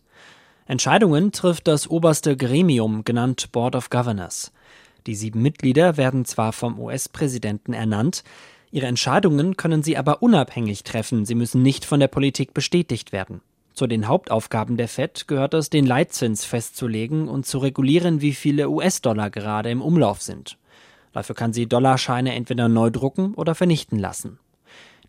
Entscheidungen 0.65 1.31
trifft 1.31 1.67
das 1.67 1.87
oberste 1.89 2.35
Gremium, 2.35 3.03
genannt 3.03 3.51
Board 3.51 3.75
of 3.75 3.89
Governors. 3.89 4.51
Die 5.07 5.15
sieben 5.15 5.41
Mitglieder 5.41 5.95
werden 5.95 6.25
zwar 6.25 6.51
vom 6.51 6.79
US-Präsidenten 6.79 7.71
ernannt, 7.71 8.23
ihre 8.71 8.87
Entscheidungen 8.87 9.55
können 9.55 9.81
sie 9.81 9.97
aber 9.97 10.21
unabhängig 10.21 10.83
treffen, 10.83 11.25
sie 11.25 11.35
müssen 11.35 11.63
nicht 11.63 11.85
von 11.85 12.01
der 12.01 12.09
Politik 12.09 12.53
bestätigt 12.53 13.13
werden. 13.13 13.39
Zu 13.73 13.87
den 13.87 14.07
Hauptaufgaben 14.07 14.75
der 14.75 14.89
Fed 14.89 15.27
gehört 15.29 15.53
es, 15.53 15.69
den 15.69 15.85
Leitzins 15.85 16.43
festzulegen 16.43 17.29
und 17.29 17.45
zu 17.45 17.59
regulieren, 17.59 18.19
wie 18.19 18.33
viele 18.33 18.69
US-Dollar 18.69 19.29
gerade 19.29 19.69
im 19.69 19.81
Umlauf 19.81 20.21
sind. 20.21 20.57
Dafür 21.13 21.35
kann 21.35 21.53
sie 21.53 21.67
Dollarscheine 21.67 22.35
entweder 22.35 22.67
neu 22.67 22.89
drucken 22.89 23.33
oder 23.35 23.55
vernichten 23.55 23.99
lassen. 23.99 24.39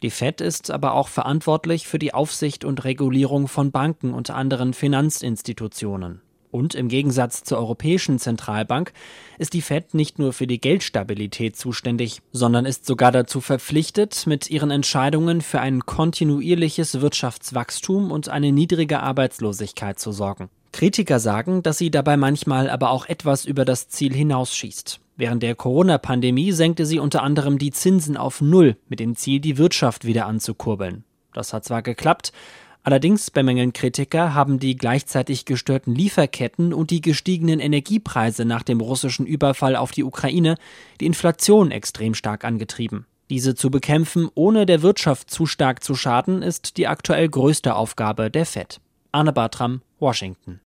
Die 0.03 0.11
Fed 0.11 0.41
ist 0.41 0.71
aber 0.71 0.95
auch 0.95 1.09
verantwortlich 1.09 1.89
für 1.89 1.99
die 1.99 2.15
Aufsicht 2.15 2.65
und 2.65 2.85
Regulierung 2.85 3.49
von 3.49 3.73
Banken 3.73 4.15
und 4.15 4.31
anderen 4.31 4.75
Finanzinstitutionen. 4.75 6.23
Und 6.51 6.75
im 6.75 6.89
Gegensatz 6.89 7.45
zur 7.45 7.59
Europäischen 7.59 8.19
Zentralbank 8.19 8.93
ist 9.39 9.53
die 9.53 9.63
Fed 9.63 9.95
nicht 9.95 10.19
nur 10.19 10.33
für 10.33 10.47
die 10.47 10.61
Geldstabilität 10.61 11.57
zuständig, 11.57 12.23
sondern 12.33 12.65
ist 12.65 12.87
sogar 12.87 13.13
dazu 13.13 13.41
verpflichtet, 13.41 14.27
mit 14.27 14.51
ihren 14.51 14.71
Entscheidungen 14.71 15.41
für 15.41 15.61
ein 15.61 15.81
kontinuierliches 15.81 17.01
Wirtschaftswachstum 17.01 18.11
und 18.11 18.29
eine 18.29 18.53
niedrige 18.53 19.01
Arbeitslosigkeit 19.01 19.99
zu 19.99 20.13
sorgen. 20.13 20.49
Kritiker 20.73 21.19
sagen, 21.19 21.63
dass 21.63 21.79
sie 21.79 21.91
dabei 21.91 22.17
manchmal 22.17 22.71
aber 22.71 22.91
auch 22.91 23.07
etwas 23.07 23.45
über 23.45 23.65
das 23.65 23.89
Ziel 23.89 24.15
hinausschießt. 24.15 25.01
Während 25.17 25.43
der 25.43 25.57
Corona-Pandemie 25.57 26.53
senkte 26.53 26.87
sie 26.87 27.01
unter 27.01 27.23
anderem 27.23 27.59
die 27.59 27.73
Zinsen 27.73 28.17
auf 28.17 28.41
Null 28.41 28.77
mit 28.89 29.01
dem 29.01 29.17
Ziel, 29.17 29.41
die 29.41 29.59
Wirtschaft 29.59 30.05
wieder 30.05 30.27
anzukurbeln. 30.27 31.05
Das 31.33 31.53
hat 31.53 31.65
zwar 31.65 31.83
geklappt, 31.83 32.33
Allerdings 32.83 33.31
bemängeln 33.31 33.73
Kritiker, 33.73 34.35
haben 34.35 34.59
die 34.59 34.77
gleichzeitig 34.77 35.45
gestörten 35.45 35.95
Lieferketten 35.95 36.73
und 36.73 36.91
die 36.91 37.01
gestiegenen 37.01 37.61
Energiepreise 37.61 38.45
nach 38.45 38.63
dem 38.63 38.81
russischen 38.81 39.27
Überfall 39.27 39.77
auf 39.77 39.91
die 39.91 40.05
Ukraine 40.05 40.57
die 41.01 41.07
Inflation 41.07 41.71
extrem 41.71 42.15
stark 42.15 42.45
angetrieben. 42.45 43.07
Diese 43.31 43.55
zu 43.55 43.71
bekämpfen, 43.71 44.31
ohne 44.35 44.65
der 44.65 44.81
Wirtschaft 44.81 45.31
zu 45.31 45.45
stark 45.45 45.85
zu 45.85 45.95
schaden, 45.95 46.41
ist 46.41 46.79
die 46.79 46.87
aktuell 46.87 47.29
größte 47.29 47.75
Aufgabe 47.75 48.31
der 48.31 48.47
Fed. 48.47 48.81
Arne 49.13 49.33
Bartram, 49.33 49.83
Washington. 49.99 50.61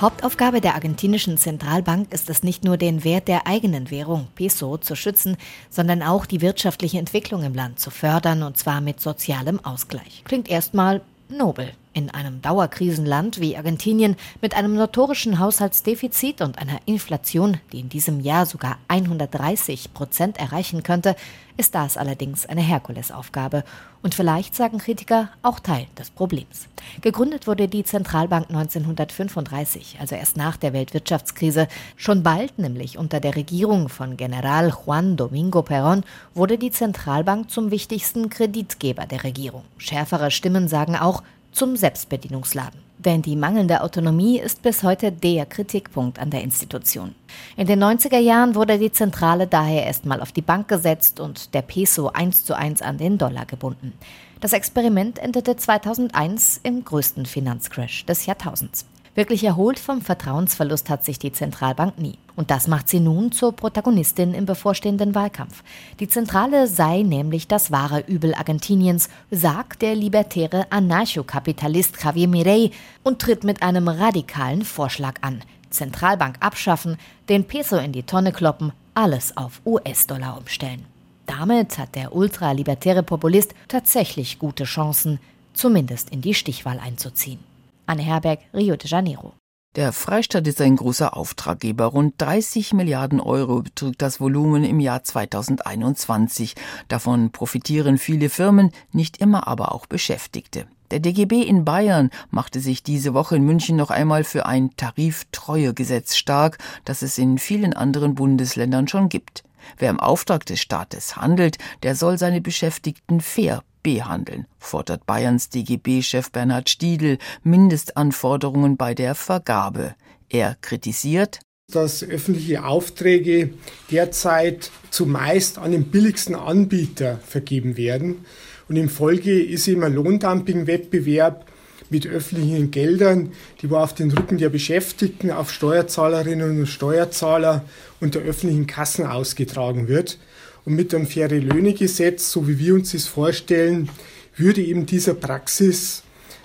Hauptaufgabe 0.00 0.60
der 0.60 0.74
argentinischen 0.74 1.38
Zentralbank 1.38 2.12
ist 2.12 2.28
es 2.28 2.42
nicht 2.42 2.64
nur 2.64 2.76
den 2.76 3.04
Wert 3.04 3.28
der 3.28 3.46
eigenen 3.46 3.92
Währung, 3.92 4.26
Peso, 4.34 4.76
zu 4.76 4.96
schützen, 4.96 5.36
sondern 5.70 6.02
auch 6.02 6.26
die 6.26 6.40
wirtschaftliche 6.40 6.98
Entwicklung 6.98 7.44
im 7.44 7.54
Land 7.54 7.78
zu 7.78 7.90
fördern, 7.90 8.42
und 8.42 8.58
zwar 8.58 8.80
mit 8.80 9.00
sozialem 9.00 9.64
Ausgleich. 9.64 10.22
Klingt 10.24 10.50
erstmal 10.50 11.00
nobel. 11.28 11.72
In 11.96 12.10
einem 12.10 12.42
Dauerkrisenland 12.42 13.38
wie 13.38 13.56
Argentinien 13.56 14.16
mit 14.42 14.56
einem 14.56 14.74
notorischen 14.74 15.38
Haushaltsdefizit 15.38 16.40
und 16.40 16.58
einer 16.58 16.80
Inflation, 16.86 17.58
die 17.70 17.78
in 17.78 17.88
diesem 17.88 18.18
Jahr 18.18 18.46
sogar 18.46 18.78
130 18.88 19.94
Prozent 19.94 20.38
erreichen 20.38 20.82
könnte, 20.82 21.14
ist 21.56 21.76
das 21.76 21.96
allerdings 21.96 22.46
eine 22.46 22.62
Herkulesaufgabe 22.62 23.62
und 24.02 24.12
vielleicht, 24.12 24.56
sagen 24.56 24.78
Kritiker, 24.78 25.28
auch 25.42 25.60
Teil 25.60 25.86
des 25.96 26.10
Problems. 26.10 26.66
Gegründet 27.00 27.46
wurde 27.46 27.68
die 27.68 27.84
Zentralbank 27.84 28.50
1935, 28.50 29.98
also 30.00 30.16
erst 30.16 30.36
nach 30.36 30.56
der 30.56 30.72
Weltwirtschaftskrise. 30.72 31.68
Schon 31.94 32.24
bald, 32.24 32.58
nämlich 32.58 32.98
unter 32.98 33.20
der 33.20 33.36
Regierung 33.36 33.88
von 33.88 34.16
General 34.16 34.74
Juan 34.84 35.16
Domingo 35.16 35.60
Perón, 35.60 36.02
wurde 36.34 36.58
die 36.58 36.72
Zentralbank 36.72 37.52
zum 37.52 37.70
wichtigsten 37.70 38.30
Kreditgeber 38.30 39.06
der 39.06 39.22
Regierung. 39.22 39.62
Schärfere 39.78 40.32
Stimmen 40.32 40.66
sagen 40.66 40.96
auch, 40.96 41.22
zum 41.54 41.76
Selbstbedienungsladen. 41.76 42.80
Denn 42.98 43.22
die 43.22 43.36
mangelnde 43.36 43.82
Autonomie 43.82 44.38
ist 44.38 44.62
bis 44.62 44.82
heute 44.82 45.12
der 45.12 45.46
Kritikpunkt 45.46 46.18
an 46.18 46.30
der 46.30 46.42
Institution. 46.42 47.14
In 47.56 47.66
den 47.66 47.82
90er 47.82 48.18
Jahren 48.18 48.54
wurde 48.54 48.78
die 48.78 48.92
Zentrale 48.92 49.46
daher 49.46 49.84
erstmal 49.84 50.20
auf 50.20 50.32
die 50.32 50.42
Bank 50.42 50.68
gesetzt 50.68 51.20
und 51.20 51.54
der 51.54 51.62
Peso 51.62 52.08
eins 52.08 52.44
zu 52.44 52.54
eins 52.54 52.82
an 52.82 52.98
den 52.98 53.18
Dollar 53.18 53.46
gebunden. 53.46 53.92
Das 54.40 54.52
Experiment 54.52 55.18
endete 55.18 55.56
2001 55.56 56.60
im 56.62 56.84
größten 56.84 57.26
Finanzcrash 57.26 58.04
des 58.06 58.26
Jahrtausends. 58.26 58.86
Wirklich 59.14 59.44
erholt 59.44 59.78
vom 59.78 60.02
Vertrauensverlust 60.02 60.90
hat 60.90 61.04
sich 61.04 61.20
die 61.20 61.30
Zentralbank 61.30 61.98
nie. 61.98 62.18
Und 62.34 62.50
das 62.50 62.66
macht 62.66 62.88
sie 62.88 62.98
nun 62.98 63.30
zur 63.30 63.52
Protagonistin 63.52 64.34
im 64.34 64.44
bevorstehenden 64.44 65.14
Wahlkampf. 65.14 65.62
Die 66.00 66.08
Zentrale 66.08 66.66
sei 66.66 67.02
nämlich 67.02 67.46
das 67.46 67.70
wahre 67.70 68.00
Übel 68.00 68.34
Argentiniens, 68.34 69.08
sagt 69.30 69.82
der 69.82 69.94
libertäre 69.94 70.66
Anarchokapitalist 70.70 72.02
Javier 72.02 72.26
Mirey 72.26 72.72
und 73.04 73.20
tritt 73.20 73.44
mit 73.44 73.62
einem 73.62 73.86
radikalen 73.86 74.64
Vorschlag 74.64 75.14
an. 75.20 75.42
Zentralbank 75.70 76.36
abschaffen, 76.40 76.96
den 77.28 77.44
Peso 77.44 77.76
in 77.76 77.92
die 77.92 78.02
Tonne 78.02 78.32
kloppen, 78.32 78.72
alles 78.94 79.36
auf 79.36 79.60
US-Dollar 79.64 80.38
umstellen. 80.38 80.84
Damit 81.26 81.78
hat 81.78 81.94
der 81.94 82.14
ultralibertäre 82.14 83.04
Populist 83.04 83.54
tatsächlich 83.68 84.40
gute 84.40 84.64
Chancen, 84.64 85.20
zumindest 85.52 86.10
in 86.10 86.20
die 86.20 86.34
Stichwahl 86.34 86.80
einzuziehen. 86.80 87.53
Anne 87.86 88.02
Herberg, 88.02 88.40
Rio 88.52 88.76
de 88.76 88.88
Janeiro. 88.88 89.34
Der 89.76 89.92
Freistaat 89.92 90.46
ist 90.46 90.60
ein 90.60 90.76
großer 90.76 91.16
Auftraggeber. 91.16 91.86
Rund 91.86 92.14
30 92.18 92.74
Milliarden 92.74 93.20
Euro 93.20 93.62
betrug 93.62 93.98
das 93.98 94.20
Volumen 94.20 94.62
im 94.62 94.78
Jahr 94.78 95.02
2021. 95.02 96.54
Davon 96.86 97.32
profitieren 97.32 97.98
viele 97.98 98.28
Firmen, 98.28 98.70
nicht 98.92 99.16
immer 99.16 99.48
aber 99.48 99.74
auch 99.74 99.86
Beschäftigte. 99.86 100.66
Der 100.92 101.00
DGB 101.00 101.42
in 101.42 101.64
Bayern 101.64 102.10
machte 102.30 102.60
sich 102.60 102.84
diese 102.84 103.14
Woche 103.14 103.34
in 103.34 103.44
München 103.44 103.74
noch 103.74 103.90
einmal 103.90 104.22
für 104.22 104.46
ein 104.46 104.70
Tariftreuegesetz 104.76 106.14
stark, 106.14 106.58
das 106.84 107.02
es 107.02 107.18
in 107.18 107.38
vielen 107.38 107.72
anderen 107.72 108.14
Bundesländern 108.14 108.86
schon 108.86 109.08
gibt. 109.08 109.42
Wer 109.76 109.90
im 109.90 109.98
Auftrag 109.98 110.46
des 110.46 110.60
Staates 110.60 111.16
handelt, 111.16 111.58
der 111.82 111.96
soll 111.96 112.16
seine 112.16 112.40
Beschäftigten 112.40 113.20
fair 113.20 113.64
behandeln, 113.84 114.48
fordert 114.58 115.06
Bayerns 115.06 115.50
DGB-Chef 115.50 116.32
Bernhard 116.32 116.68
Stiedel 116.68 117.18
Mindestanforderungen 117.44 118.76
bei 118.76 118.94
der 118.94 119.14
Vergabe. 119.14 119.94
Er 120.28 120.56
kritisiert 120.60 121.38
dass 121.72 122.04
öffentliche 122.04 122.64
Aufträge 122.64 123.50
derzeit 123.90 124.70
zumeist 124.90 125.56
an 125.56 125.72
den 125.72 125.84
billigsten 125.84 126.34
Anbieter 126.34 127.18
vergeben 127.26 127.78
werden. 127.78 128.26
Und 128.68 128.76
in 128.76 128.90
Folge 128.90 129.42
ist 129.42 129.66
eben 129.66 129.82
ein 129.82 129.94
Lohndumping-Wettbewerb 129.94 131.46
mit 131.90 132.06
öffentlichen 132.06 132.70
Geldern, 132.70 133.32
die 133.62 133.70
war 133.70 133.82
auf 133.82 133.94
den 133.94 134.10
Rücken 134.10 134.38
der 134.38 134.48
Beschäftigten, 134.50 135.30
auf 135.30 135.50
Steuerzahlerinnen 135.50 136.60
und 136.60 136.66
Steuerzahler 136.66 137.64
und 138.00 138.14
der 138.14 138.22
öffentlichen 138.22 138.66
Kassen 138.66 139.06
ausgetragen 139.06 139.88
wird. 139.88 140.18
Und 140.64 140.74
mit 140.74 140.92
dem 140.92 141.06
faire 141.06 141.38
Löhne-Gesetz, 141.38 142.30
so 142.30 142.48
wie 142.48 142.58
wir 142.58 142.74
uns 142.74 142.92
das 142.92 143.06
vorstellen, 143.06 143.88
würde 144.36 144.62
eben 144.62 144.86
dieser 144.86 145.14
Praxis 145.14 146.02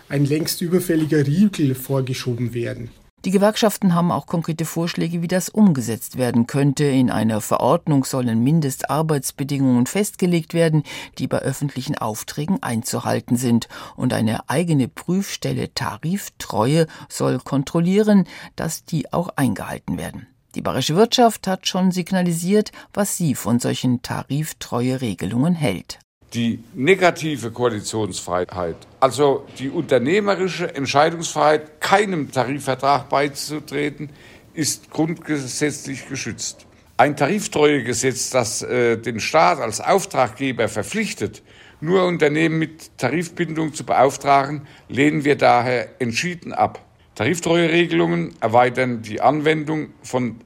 ein 0.10 0.26
längst 0.26 0.62
überfälliger 0.62 1.26
Riegel 1.26 1.76
vorgeschoben 1.76 2.54
werden. 2.54 2.90
Die 3.26 3.32
Gewerkschaften 3.32 3.96
haben 3.96 4.14
auch 4.14 4.28
konkrete 4.28 4.64
Vorschläge, 4.64 5.22
wie 5.22 5.28
das 5.28 5.50
umgesetzt 5.50 6.18
werden 6.18 6.48
könnte. 6.48 6.86
In 6.86 7.12
einer 7.12 7.42
Verordnung 7.42 8.06
sollen 8.06 8.42
Mindestarbeitsbedingungen 8.42 9.88
festgelegt 9.88 10.54
werden, 10.54 10.84
die 11.18 11.28
bei 11.28 11.40
öffentlichen 11.40 11.98
Aufträgen 11.98 12.64
einzuhalten 12.64 13.36
sind. 13.36 13.68
Und 13.98 14.14
eine 14.14 14.50
eigene 14.50 14.88
Prüfstelle 14.88 15.74
Tariftreue 15.74 16.88
soll 17.10 17.40
kontrollieren, 17.40 18.26
dass 18.56 18.86
die 18.86 19.12
auch 19.12 19.30
eingehalten 19.36 19.98
werden. 19.98 20.28
Die 20.60 20.64
bayerische 20.64 20.98
Wirtschaft 20.98 21.48
hat 21.48 21.68
schon 21.68 21.92
signalisiert, 21.92 22.74
was 22.94 23.16
sie 23.16 23.34
von 23.34 23.60
solchen 23.60 24.02
Tariftreue-Regelungen 24.02 25.56
hält 25.56 26.00
die 26.34 26.62
negative 26.76 27.50
Koalitionsfreiheit, 27.50 28.76
also 29.00 29.48
die 29.58 29.70
unternehmerische 29.70 30.76
Entscheidungsfreiheit, 30.76 31.80
keinem 31.80 32.32
Tarifvertrag 32.32 33.10
beizutreten, 33.10 34.10
ist 34.54 34.92
grundgesetzlich 34.92 36.08
geschützt. 36.08 36.68
Ein 36.98 37.16
Tariftreuegesetz, 37.16 38.30
das 38.30 38.62
äh, 38.62 38.98
den 38.98 39.20
Staat 39.20 39.60
als 39.60 39.80
Auftraggeber 39.82 40.68
verpflichtet, 40.68 41.42
nur 41.82 42.06
Unternehmen 42.06 42.60
mit 42.60 42.98
Tarifbindung 42.98 43.74
zu 43.74 43.86
beauftragen, 43.86 44.68
lehnen 44.88 45.24
wir 45.24 45.36
daher 45.36 46.00
entschieden 46.00 46.54
ab. 46.54 46.86
Tariftreueregelungen 47.16 48.34
erweitern 48.40 49.02
die 49.02 49.20
Anwendung 49.20 49.90
von 50.04 50.40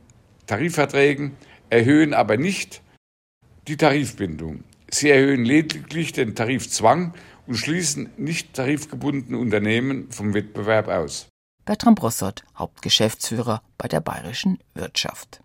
Tarifverträgen, 0.54 1.32
erhöhen 1.72 2.14
aber 2.14 2.38
nicht 2.38 2.84
die 3.68 3.76
Tarifbindung. 3.76 4.64
Sie 4.88 5.10
erhöhen 5.10 5.46
lediglich 5.46 6.12
den 6.12 6.36
Tarifzwang 6.36 7.16
und 7.48 7.56
schließen 7.56 8.12
nicht 8.18 8.54
tarifgebundene 8.54 9.40
Unternehmen 9.40 10.12
vom 10.12 10.36
Wettbewerb 10.36 10.90
aus. 10.90 11.28
Bertram 11.66 11.96
Brossert, 11.96 12.44
Hauptgeschäftsführer 12.56 13.64
bei 13.80 13.88
der 13.88 14.00
Bayerischen 14.02 14.60
Wirtschaft. 14.76 15.42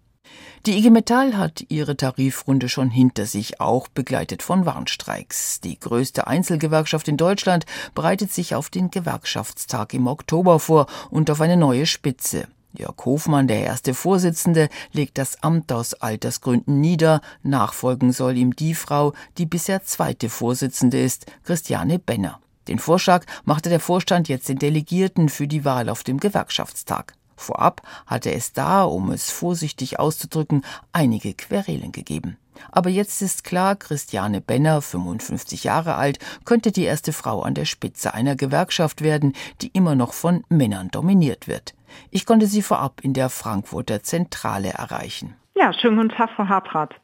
Die 0.66 0.76
IG 0.76 0.90
Metall 0.90 1.38
hat 1.38 1.64
ihre 1.70 1.96
Tarifrunde 1.96 2.68
schon 2.68 2.90
hinter 2.90 3.24
sich, 3.24 3.62
auch 3.62 3.88
begleitet 3.88 4.42
von 4.42 4.66
Warnstreiks. 4.66 5.60
Die 5.60 5.80
größte 5.80 6.26
Einzelgewerkschaft 6.26 7.08
in 7.08 7.16
Deutschland 7.16 7.64
bereitet 7.94 8.30
sich 8.30 8.54
auf 8.54 8.68
den 8.68 8.90
Gewerkschaftstag 8.90 9.94
im 9.94 10.06
Oktober 10.06 10.60
vor 10.60 10.86
und 11.08 11.30
auf 11.30 11.40
eine 11.40 11.56
neue 11.56 11.86
Spitze. 11.86 12.46
Jörg 12.76 13.04
Hofmann, 13.04 13.48
der 13.48 13.64
erste 13.64 13.94
Vorsitzende, 13.94 14.68
legt 14.92 15.16
das 15.18 15.42
Amt 15.42 15.72
aus 15.72 15.94
Altersgründen 15.94 16.80
nieder. 16.80 17.22
Nachfolgen 17.42 18.12
soll 18.12 18.36
ihm 18.36 18.54
die 18.54 18.74
Frau, 18.74 19.14
die 19.38 19.46
bisher 19.46 19.82
zweite 19.84 20.28
Vorsitzende 20.28 21.00
ist, 21.00 21.26
Christiane 21.44 21.98
Benner. 21.98 22.40
Den 22.68 22.78
Vorschlag 22.78 23.24
machte 23.44 23.70
der 23.70 23.80
Vorstand 23.80 24.28
jetzt 24.28 24.48
den 24.48 24.58
Delegierten 24.58 25.30
für 25.30 25.48
die 25.48 25.64
Wahl 25.64 25.88
auf 25.88 26.04
dem 26.04 26.20
Gewerkschaftstag. 26.20 27.14
Vorab 27.36 27.82
hatte 28.06 28.32
es 28.32 28.52
da, 28.52 28.84
um 28.84 29.10
es 29.10 29.30
vorsichtig 29.30 29.98
auszudrücken, 29.98 30.62
einige 30.92 31.32
Querelen 31.32 31.92
gegeben. 31.92 32.36
Aber 32.70 32.90
jetzt 32.90 33.22
ist 33.22 33.44
klar, 33.44 33.76
Christiane 33.76 34.40
Benner, 34.40 34.82
55 34.82 35.64
Jahre 35.64 35.94
alt, 35.94 36.18
könnte 36.44 36.72
die 36.72 36.84
erste 36.84 37.12
Frau 37.12 37.42
an 37.42 37.54
der 37.54 37.64
Spitze 37.64 38.14
einer 38.14 38.36
Gewerkschaft 38.36 39.00
werden, 39.00 39.34
die 39.62 39.68
immer 39.68 39.94
noch 39.94 40.12
von 40.12 40.44
Männern 40.48 40.90
dominiert 40.90 41.48
wird. 41.48 41.74
Ich 42.10 42.26
konnte 42.26 42.46
sie 42.46 42.62
vorab 42.62 43.00
in 43.02 43.14
der 43.14 43.28
Frankfurter 43.28 44.02
Zentrale 44.02 44.70
erreichen. 44.70 45.34
Ja, 45.56 45.72
schönen 45.72 45.96
guten 45.96 46.10
Tag, 46.10 46.30
Frau 46.36 46.48
Hartrat. 46.48 46.94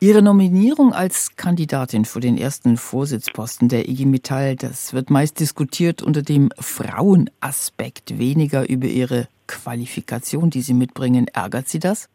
Ihre 0.00 0.22
Nominierung 0.22 0.92
als 0.92 1.34
Kandidatin 1.34 2.04
für 2.04 2.20
den 2.20 2.38
ersten 2.38 2.76
Vorsitzposten 2.76 3.68
der 3.68 3.88
IG 3.88 4.04
Metall, 4.04 4.54
das 4.54 4.92
wird 4.92 5.10
meist 5.10 5.40
diskutiert 5.40 6.02
unter 6.02 6.22
dem 6.22 6.50
Frauenaspekt, 6.56 8.16
weniger 8.16 8.68
über 8.68 8.86
Ihre 8.86 9.26
Qualifikation, 9.48 10.50
die 10.50 10.62
Sie 10.62 10.74
mitbringen. 10.74 11.26
Ärgert 11.26 11.68
Sie 11.68 11.80
das? 11.80 12.08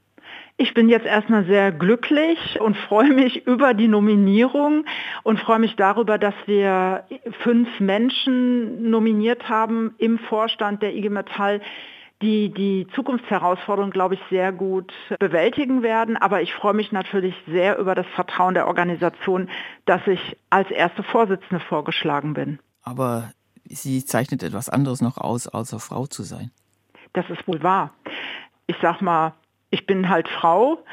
Ich 0.57 0.73
bin 0.75 0.87
jetzt 0.87 1.05
erstmal 1.05 1.45
sehr 1.45 1.71
glücklich 1.71 2.59
und 2.61 2.77
freue 2.77 3.11
mich 3.11 3.47
über 3.47 3.73
die 3.73 3.87
Nominierung 3.87 4.85
und 5.23 5.39
freue 5.39 5.59
mich 5.59 5.75
darüber, 5.75 6.19
dass 6.19 6.35
wir 6.45 7.05
fünf 7.41 7.79
Menschen 7.79 8.89
nominiert 8.89 9.49
haben 9.49 9.95
im 9.97 10.19
Vorstand 10.19 10.83
der 10.83 10.95
IG 10.95 11.09
Metall, 11.09 11.59
die 12.21 12.49
die 12.49 12.87
Zukunftsherausforderung, 12.93 13.89
glaube 13.89 14.13
ich, 14.13 14.21
sehr 14.29 14.51
gut 14.51 14.93
bewältigen 15.19 15.81
werden. 15.81 16.17
Aber 16.17 16.41
ich 16.41 16.53
freue 16.53 16.73
mich 16.73 16.91
natürlich 16.91 17.35
sehr 17.47 17.77
über 17.79 17.95
das 17.95 18.05
Vertrauen 18.15 18.53
der 18.53 18.67
Organisation, 18.67 19.49
dass 19.85 20.05
ich 20.05 20.37
als 20.51 20.69
erste 20.69 21.01
Vorsitzende 21.01 21.59
vorgeschlagen 21.59 22.35
bin. 22.35 22.59
Aber 22.83 23.31
sie 23.65 24.05
zeichnet 24.05 24.43
etwas 24.43 24.69
anderes 24.69 25.01
noch 25.01 25.17
aus, 25.17 25.47
außer 25.47 25.79
Frau 25.79 26.05
zu 26.05 26.23
sein. 26.23 26.51
Das 27.13 27.29
ist 27.29 27.47
wohl 27.47 27.61
wahr. 27.63 27.91
Ich 28.67 28.75
sag 28.81 29.01
mal, 29.01 29.33
ich 29.73 29.87
bin 29.87 30.07
halt 30.07 30.29
Frau. 30.29 30.85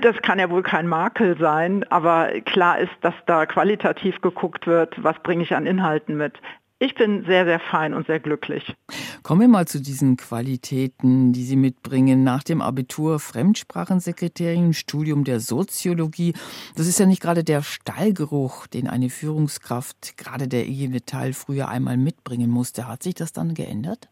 Das 0.00 0.16
kann 0.20 0.38
ja 0.38 0.50
wohl 0.50 0.62
kein 0.62 0.88
Makel 0.88 1.38
sein, 1.38 1.84
aber 1.90 2.40
klar 2.40 2.80
ist, 2.80 2.92
dass 3.02 3.14
da 3.26 3.46
qualitativ 3.46 4.20
geguckt 4.20 4.66
wird, 4.66 5.02
was 5.02 5.16
bringe 5.22 5.44
ich 5.44 5.54
an 5.54 5.64
Inhalten 5.64 6.16
mit. 6.16 6.34
Ich 6.78 6.96
bin 6.96 7.24
sehr, 7.24 7.44
sehr 7.46 7.60
fein 7.60 7.94
und 7.94 8.06
sehr 8.06 8.20
glücklich. 8.20 8.74
Kommen 9.22 9.40
wir 9.42 9.48
mal 9.48 9.66
zu 9.66 9.80
diesen 9.80 10.16
Qualitäten, 10.16 11.32
die 11.32 11.44
Sie 11.44 11.56
mitbringen. 11.56 12.24
Nach 12.24 12.42
dem 12.42 12.60
Abitur 12.60 13.20
Fremdsprachensekretärin, 13.20 14.74
Studium 14.74 15.24
der 15.24 15.40
Soziologie. 15.40 16.34
Das 16.74 16.86
ist 16.86 16.98
ja 16.98 17.06
nicht 17.06 17.22
gerade 17.22 17.44
der 17.44 17.62
Stallgeruch, 17.62 18.66
den 18.66 18.88
eine 18.88 19.08
Führungskraft, 19.08 20.18
gerade 20.18 20.48
der 20.48 20.66
IG 20.66 20.88
Metall, 20.88 21.32
früher 21.32 21.68
einmal 21.68 21.96
mitbringen 21.96 22.50
musste. 22.50 22.88
Hat 22.88 23.04
sich 23.04 23.14
das 23.14 23.32
dann 23.32 23.54
geändert? 23.54 24.08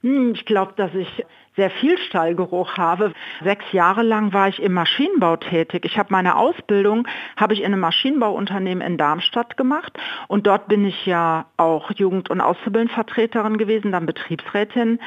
Hm, 0.00 0.32
ich 0.34 0.44
glaube, 0.46 0.72
dass 0.76 0.92
ich 0.94 1.24
sehr 1.56 1.70
viel 1.70 1.98
Stallgeruch 1.98 2.76
habe. 2.76 3.12
Sechs 3.42 3.64
Jahre 3.72 4.02
lang 4.02 4.32
war 4.32 4.48
ich 4.48 4.62
im 4.62 4.72
Maschinenbau 4.72 5.36
tätig. 5.36 5.84
Ich 5.84 5.98
habe 5.98 6.08
meine 6.12 6.36
Ausbildung 6.36 7.06
habe 7.36 7.54
ich 7.54 7.60
in 7.60 7.66
einem 7.66 7.80
Maschinenbauunternehmen 7.80 8.86
in 8.86 8.96
Darmstadt 8.96 9.56
gemacht 9.56 9.98
und 10.28 10.46
dort 10.46 10.68
bin 10.68 10.84
ich 10.84 11.06
ja 11.06 11.46
auch 11.56 11.90
Jugend- 11.92 12.30
und 12.30 12.40
Auszubildendenvertreterin 12.40 13.58
gewesen, 13.58 13.92
dann 13.92 14.06
Betriebsrätin 14.06 14.98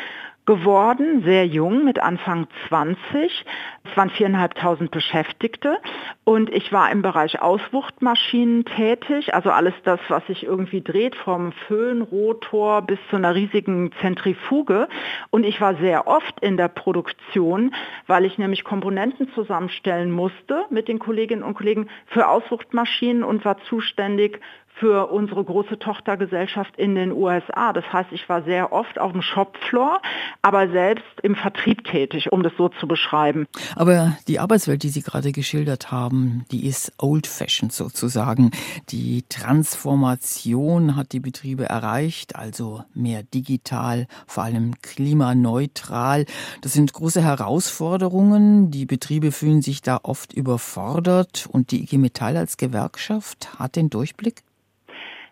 geworden, 0.46 1.24
sehr 1.24 1.46
jung, 1.48 1.84
mit 1.84 2.00
Anfang 2.00 2.48
20. 2.68 3.46
Es 3.84 3.98
waren 3.98 4.10
viereinhalbtausend 4.10 4.92
Beschäftigte 4.92 5.78
und 6.24 6.50
ich 6.50 6.72
war 6.72 6.92
im 6.92 7.02
Bereich 7.02 7.42
Auswuchtmaschinen 7.42 8.66
tätig, 8.66 9.34
also 9.34 9.50
alles 9.50 9.74
das, 9.84 10.00
was 10.08 10.26
sich 10.28 10.44
irgendwie 10.44 10.82
dreht, 10.82 11.16
vom 11.16 11.52
Föhnrotor 11.68 12.82
bis 12.82 13.00
zu 13.10 13.16
einer 13.16 13.34
riesigen 13.36 13.92
Zentrifuge. 14.02 14.88
Und 15.30 15.46
ich 15.46 15.62
war 15.62 15.76
sehr 15.76 16.08
oft 16.08 16.40
in 16.42 16.58
der 16.58 16.68
Produktion, 16.68 17.74
weil 18.08 18.26
ich 18.26 18.38
nämlich 18.38 18.64
Komponenten 18.64 19.30
zusammenstellen 19.34 20.12
musste 20.12 20.66
mit 20.70 20.88
den 20.88 21.00
Kolleginnen 21.00 21.44
und 21.44 21.56
Kollegen 21.56 21.90
für 22.08 22.28
Auswuchtmaschinen 22.28 23.24
und 23.24 23.46
war 23.46 23.58
zuständig 23.70 24.40
für 24.76 25.10
unsere 25.10 25.44
große 25.44 25.80
Tochtergesellschaft 25.80 26.76
in 26.78 26.96
den 26.96 27.12
USA. 27.12 27.72
Das 27.72 27.86
heißt, 27.92 28.12
ich 28.12 28.28
war 28.28 28.44
sehr 28.44 28.74
oft 28.74 29.00
auf 29.00 29.14
dem 29.14 29.22
Shopfloor, 29.22 30.02
aber 30.42 30.70
selbst 30.70 31.06
im 31.24 31.36
Vertrieb 31.36 31.86
tätig, 31.86 32.32
um 32.32 32.44
das 32.44 32.54
so 32.58 32.70
zu 32.70 32.88
beschreiben. 32.88 33.48
Aber 33.76 34.18
die 34.28 34.40
Arbeitswelt, 34.40 34.84
die 34.84 34.90
Sie 34.90 35.02
gerade 35.02 35.32
geschildert 35.32 35.92
haben, 35.92 36.46
die 36.52 36.68
ist 36.68 36.92
old-fashioned 36.98 37.72
sozusagen. 37.72 38.52
Die 38.90 39.24
Transformation 39.30 40.96
hat 40.98 41.14
die 41.14 41.22
Betriebe 41.22 41.70
erreicht, 41.70 42.36
also 42.36 42.84
mehr 42.94 43.24
digital, 43.24 44.08
vor 44.28 44.44
allem 44.44 44.74
klimaneutral. 44.82 46.26
Das 46.62 46.74
sind 46.74 46.92
große 46.92 47.22
Herausforderungen. 47.22 48.72
Die 48.72 48.86
Betriebe 48.86 49.32
fühlen 49.32 49.62
sich 49.62 49.82
da 49.82 50.00
oft 50.04 50.34
überfordert 50.34 51.48
und 51.50 51.72
die 51.72 51.84
IG 51.84 51.98
Metall 51.98 52.36
als 52.36 52.58
Gewerkschaft 52.58 53.58
hat 53.58 53.78
den 53.78 53.90
Durchblick? 53.90 54.44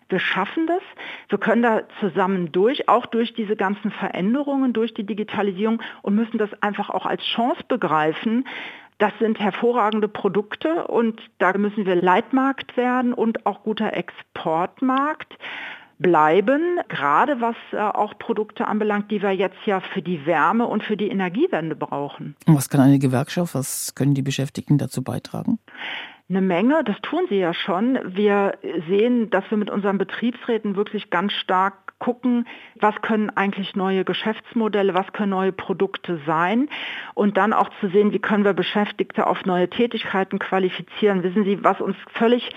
Wir 0.08 0.18
schaffen 0.18 0.66
das. 0.66 0.82
Wir 1.28 1.38
können 1.38 1.62
da 1.62 1.82
zusammen 2.00 2.52
durch, 2.52 2.88
auch 2.88 3.06
durch 3.06 3.34
diese 3.34 3.56
ganzen 3.56 3.90
Veränderungen, 3.90 4.72
durch 4.72 4.94
die 4.94 5.04
Digitalisierung 5.04 5.82
und 6.02 6.14
müssen 6.14 6.38
das 6.38 6.50
einfach 6.62 6.90
auch 6.90 7.06
als 7.06 7.22
Chance 7.22 7.62
begreifen. 7.68 8.46
Das 8.98 9.12
sind 9.18 9.40
hervorragende 9.40 10.08
Produkte 10.08 10.86
und 10.86 11.20
da 11.38 11.56
müssen 11.58 11.84
wir 11.84 11.96
Leitmarkt 11.96 12.76
werden 12.76 13.12
und 13.12 13.44
auch 13.44 13.62
guter 13.64 13.92
Exportmarkt. 13.92 15.36
bleiben, 15.98 16.80
gerade 16.88 17.40
was 17.40 17.56
äh, 17.72 17.76
auch 17.78 18.18
Produkte 18.18 18.66
anbelangt, 18.66 19.10
die 19.10 19.22
wir 19.22 19.30
jetzt 19.30 19.58
ja 19.64 19.80
für 19.80 20.02
die 20.02 20.26
Wärme 20.26 20.66
und 20.66 20.82
für 20.82 20.96
die 20.96 21.08
Energiewende 21.08 21.76
brauchen. 21.76 22.36
Und 22.46 22.56
was 22.56 22.68
kann 22.68 22.80
eine 22.80 22.98
Gewerkschaft, 22.98 23.54
was 23.54 23.94
können 23.94 24.14
die 24.14 24.22
Beschäftigten 24.22 24.76
dazu 24.76 25.02
beitragen? 25.02 25.58
Eine 26.30 26.40
Menge, 26.40 26.82
das 26.84 26.98
tun 27.02 27.26
sie 27.28 27.38
ja 27.38 27.52
schon. 27.52 27.98
Wir 28.02 28.56
sehen, 28.88 29.28
dass 29.28 29.44
wir 29.50 29.58
mit 29.58 29.68
unseren 29.68 29.98
Betriebsräten 29.98 30.74
wirklich 30.74 31.10
ganz 31.10 31.34
stark 31.34 31.98
gucken, 31.98 32.46
was 32.76 32.94
können 33.02 33.28
eigentlich 33.28 33.76
neue 33.76 34.04
Geschäftsmodelle, 34.04 34.94
was 34.94 35.12
können 35.12 35.30
neue 35.30 35.52
Produkte 35.52 36.18
sein 36.26 36.70
und 37.12 37.36
dann 37.36 37.52
auch 37.52 37.68
zu 37.78 37.88
sehen, 37.88 38.12
wie 38.12 38.18
können 38.20 38.44
wir 38.44 38.54
Beschäftigte 38.54 39.26
auf 39.26 39.44
neue 39.44 39.68
Tätigkeiten 39.68 40.38
qualifizieren. 40.38 41.22
Wissen 41.22 41.44
Sie, 41.44 41.62
was 41.62 41.82
uns 41.82 41.96
völlig 42.14 42.50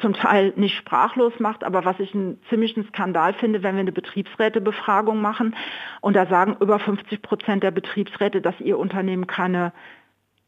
zum 0.00 0.14
Teil 0.14 0.52
nicht 0.56 0.76
sprachlos 0.76 1.32
macht, 1.40 1.64
aber 1.64 1.84
was 1.84 1.98
ich 1.98 2.14
einen 2.14 2.40
ziemlichen 2.48 2.84
Skandal 2.84 3.34
finde, 3.34 3.62
wenn 3.62 3.74
wir 3.74 3.80
eine 3.80 3.92
Betriebsrätebefragung 3.92 5.20
machen 5.20 5.56
und 6.00 6.14
da 6.14 6.26
sagen 6.26 6.56
über 6.60 6.78
50 6.78 7.22
Prozent 7.22 7.62
der 7.62 7.70
Betriebsräte, 7.70 8.40
dass 8.40 8.58
ihr 8.60 8.78
Unternehmen 8.78 9.26
keine 9.26 9.72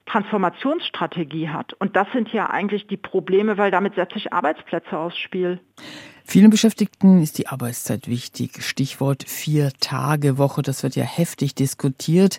Transformationsstrategie 0.06 1.48
hat. 1.48 1.74
Und 1.74 1.96
das 1.96 2.06
sind 2.12 2.32
ja 2.32 2.50
eigentlich 2.50 2.86
die 2.86 2.96
Probleme, 2.96 3.56
weil 3.58 3.70
damit 3.70 3.94
setze 3.94 4.16
ich 4.16 4.32
Arbeitsplätze 4.32 4.98
aufs 4.98 5.18
Spiel. 5.18 5.60
Vielen 6.24 6.50
Beschäftigten 6.50 7.22
ist 7.22 7.38
die 7.38 7.48
Arbeitszeit 7.48 8.08
wichtig. 8.08 8.62
Stichwort 8.62 9.24
Vier-Tage-Woche, 9.26 10.62
das 10.62 10.82
wird 10.82 10.96
ja 10.96 11.04
heftig 11.04 11.54
diskutiert. 11.54 12.38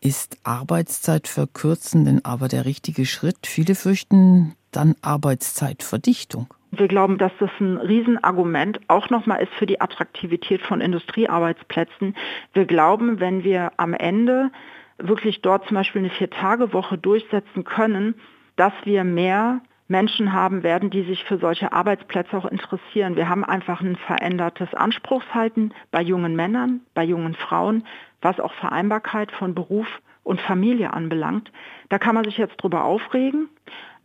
Ist 0.00 0.38
Arbeitszeit 0.44 1.26
verkürzen 1.26 2.04
denn 2.04 2.24
aber 2.24 2.48
der 2.48 2.64
richtige 2.64 3.06
Schritt? 3.06 3.46
Viele 3.46 3.74
fürchten 3.74 4.54
dann 4.70 4.94
Arbeitszeitverdichtung. 5.02 6.46
Wir 6.70 6.88
glauben, 6.88 7.16
dass 7.16 7.32
das 7.40 7.50
ein 7.60 7.78
Riesenargument 7.78 8.80
auch 8.88 9.08
nochmal 9.08 9.42
ist 9.42 9.52
für 9.54 9.66
die 9.66 9.80
Attraktivität 9.80 10.60
von 10.60 10.80
Industriearbeitsplätzen. 10.80 12.14
Wir 12.52 12.66
glauben, 12.66 13.18
wenn 13.20 13.44
wir 13.44 13.72
am 13.78 13.94
Ende 13.94 14.50
wirklich 14.98 15.42
dort 15.42 15.66
zum 15.66 15.76
Beispiel 15.76 16.00
eine 16.00 16.10
Vier-Tage-Woche 16.10 16.98
durchsetzen 16.98 17.64
können, 17.64 18.14
dass 18.56 18.72
wir 18.84 19.04
mehr 19.04 19.60
Menschen 19.88 20.32
haben 20.32 20.62
werden, 20.62 20.90
die 20.90 21.02
sich 21.02 21.24
für 21.24 21.38
solche 21.38 21.72
Arbeitsplätze 21.72 22.36
auch 22.36 22.46
interessieren. 22.46 23.16
Wir 23.16 23.28
haben 23.28 23.44
einfach 23.44 23.80
ein 23.80 23.96
verändertes 23.96 24.74
Anspruchshalten 24.74 25.72
bei 25.90 26.02
jungen 26.02 26.34
Männern, 26.34 26.80
bei 26.94 27.04
jungen 27.04 27.34
Frauen, 27.34 27.84
was 28.20 28.40
auch 28.40 28.52
Vereinbarkeit 28.54 29.30
von 29.30 29.54
Beruf 29.54 29.86
und 30.24 30.40
Familie 30.40 30.92
anbelangt. 30.92 31.52
Da 31.88 31.98
kann 31.98 32.16
man 32.16 32.24
sich 32.24 32.36
jetzt 32.36 32.56
drüber 32.56 32.84
aufregen, 32.84 33.48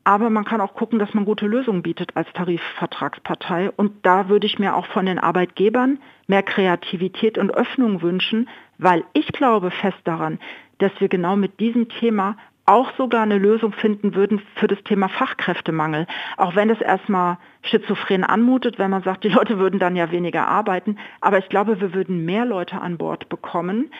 aber 0.03 0.29
man 0.29 0.45
kann 0.45 0.61
auch 0.61 0.75
gucken, 0.75 0.99
dass 0.99 1.13
man 1.13 1.25
gute 1.25 1.47
Lösungen 1.47 1.81
bietet 1.81 2.15
als 2.15 2.31
Tarifvertragspartei. 2.33 3.71
Und 3.71 4.05
da 4.05 4.29
würde 4.29 4.45
ich 4.45 4.59
mir 4.59 4.75
auch 4.75 4.85
von 4.87 5.05
den 5.07 5.19
Arbeitgebern 5.19 5.99
mehr 6.27 6.43
Kreativität 6.43 7.37
und 7.37 7.51
Öffnung 7.51 8.01
wünschen, 8.01 8.49
weil 8.77 9.03
ich 9.13 9.27
glaube 9.27 9.71
fest 9.71 9.99
daran, 10.03 10.39
dass 10.81 10.91
wir 10.99 11.09
genau 11.09 11.35
mit 11.35 11.59
diesem 11.59 11.89
Thema 11.89 12.35
auch 12.65 12.91
sogar 12.95 13.23
eine 13.23 13.37
Lösung 13.37 13.73
finden 13.73 14.15
würden 14.15 14.41
für 14.55 14.67
das 14.67 14.81
Thema 14.83 15.09
Fachkräftemangel. 15.09 16.07
Auch 16.37 16.55
wenn 16.55 16.69
es 16.69 16.79
erstmal 16.79 17.37
schizophren 17.63 18.23
anmutet, 18.23 18.79
wenn 18.79 18.91
man 18.91 19.03
sagt, 19.03 19.23
die 19.23 19.29
Leute 19.29 19.59
würden 19.59 19.79
dann 19.79 19.95
ja 19.95 20.11
weniger 20.11 20.47
arbeiten. 20.47 20.97
Aber 21.19 21.37
ich 21.37 21.49
glaube, 21.49 21.81
wir 21.81 21.93
würden 21.93 22.23
mehr 22.23 22.45
Leute 22.45 22.79
an 22.79 22.97
Bord 22.97 23.29
bekommen, 23.29 23.91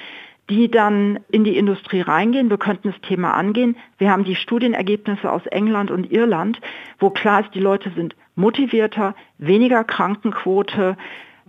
die 0.50 0.70
dann 0.70 1.20
in 1.32 1.44
die 1.44 1.58
Industrie 1.58 2.02
reingehen. 2.02 2.50
Wir 2.50 2.58
könnten 2.58 2.92
das 2.92 3.02
Thema 3.02 3.34
angehen. 3.34 3.76
Wir 3.98 4.12
haben 4.12 4.24
die 4.24 4.36
Studienergebnisse 4.36 5.32
aus 5.32 5.46
England 5.48 5.92
und 5.92 6.12
Irland, 6.12 6.62
wo 7.00 7.10
klar 7.10 7.42
ist, 7.42 7.54
die 7.56 7.60
Leute 7.60 7.92
sind 7.96 8.16
motivierter, 8.36 9.16
weniger 9.38 9.84
Krankenquote, 9.84 10.98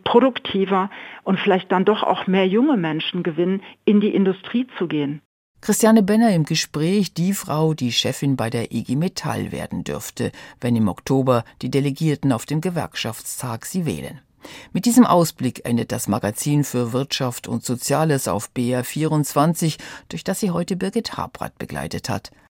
produktiver 0.04 0.90
und 1.24 1.38
vielleicht 1.38 1.72
dann 1.72 1.84
doch 1.84 2.02
auch 2.02 2.26
mehr 2.26 2.46
junge 2.46 2.76
Menschen 2.76 3.22
gewinnen, 3.22 3.62
in 3.84 4.00
die 4.00 4.14
Industrie 4.14 4.66
zu 4.78 4.86
gehen. 4.86 5.22
Christiane 5.60 6.02
Benner 6.02 6.34
im 6.34 6.42
Gespräch, 6.42 7.14
die 7.14 7.32
Frau, 7.32 7.72
die 7.72 7.92
Chefin 7.92 8.36
bei 8.36 8.50
der 8.50 8.72
IG 8.72 8.96
Metall 8.96 9.52
werden 9.52 9.84
dürfte, 9.84 10.32
wenn 10.60 10.74
im 10.74 10.88
Oktober 10.88 11.44
die 11.62 11.70
Delegierten 11.70 12.32
auf 12.32 12.46
dem 12.46 12.60
Gewerkschaftstag 12.60 13.64
sie 13.64 13.86
wählen. 13.86 14.20
Mit 14.72 14.86
diesem 14.86 15.06
Ausblick 15.06 15.64
endet 15.64 15.92
das 15.92 16.08
Magazin 16.08 16.64
für 16.64 16.92
Wirtschaft 16.92 17.46
und 17.46 17.64
Soziales 17.64 18.26
auf 18.26 18.50
BR24, 18.56 19.78
durch 20.08 20.24
das 20.24 20.40
sie 20.40 20.50
heute 20.50 20.74
Birgit 20.74 21.16
Habrath 21.16 21.56
begleitet 21.58 22.08
hat. 22.08 22.32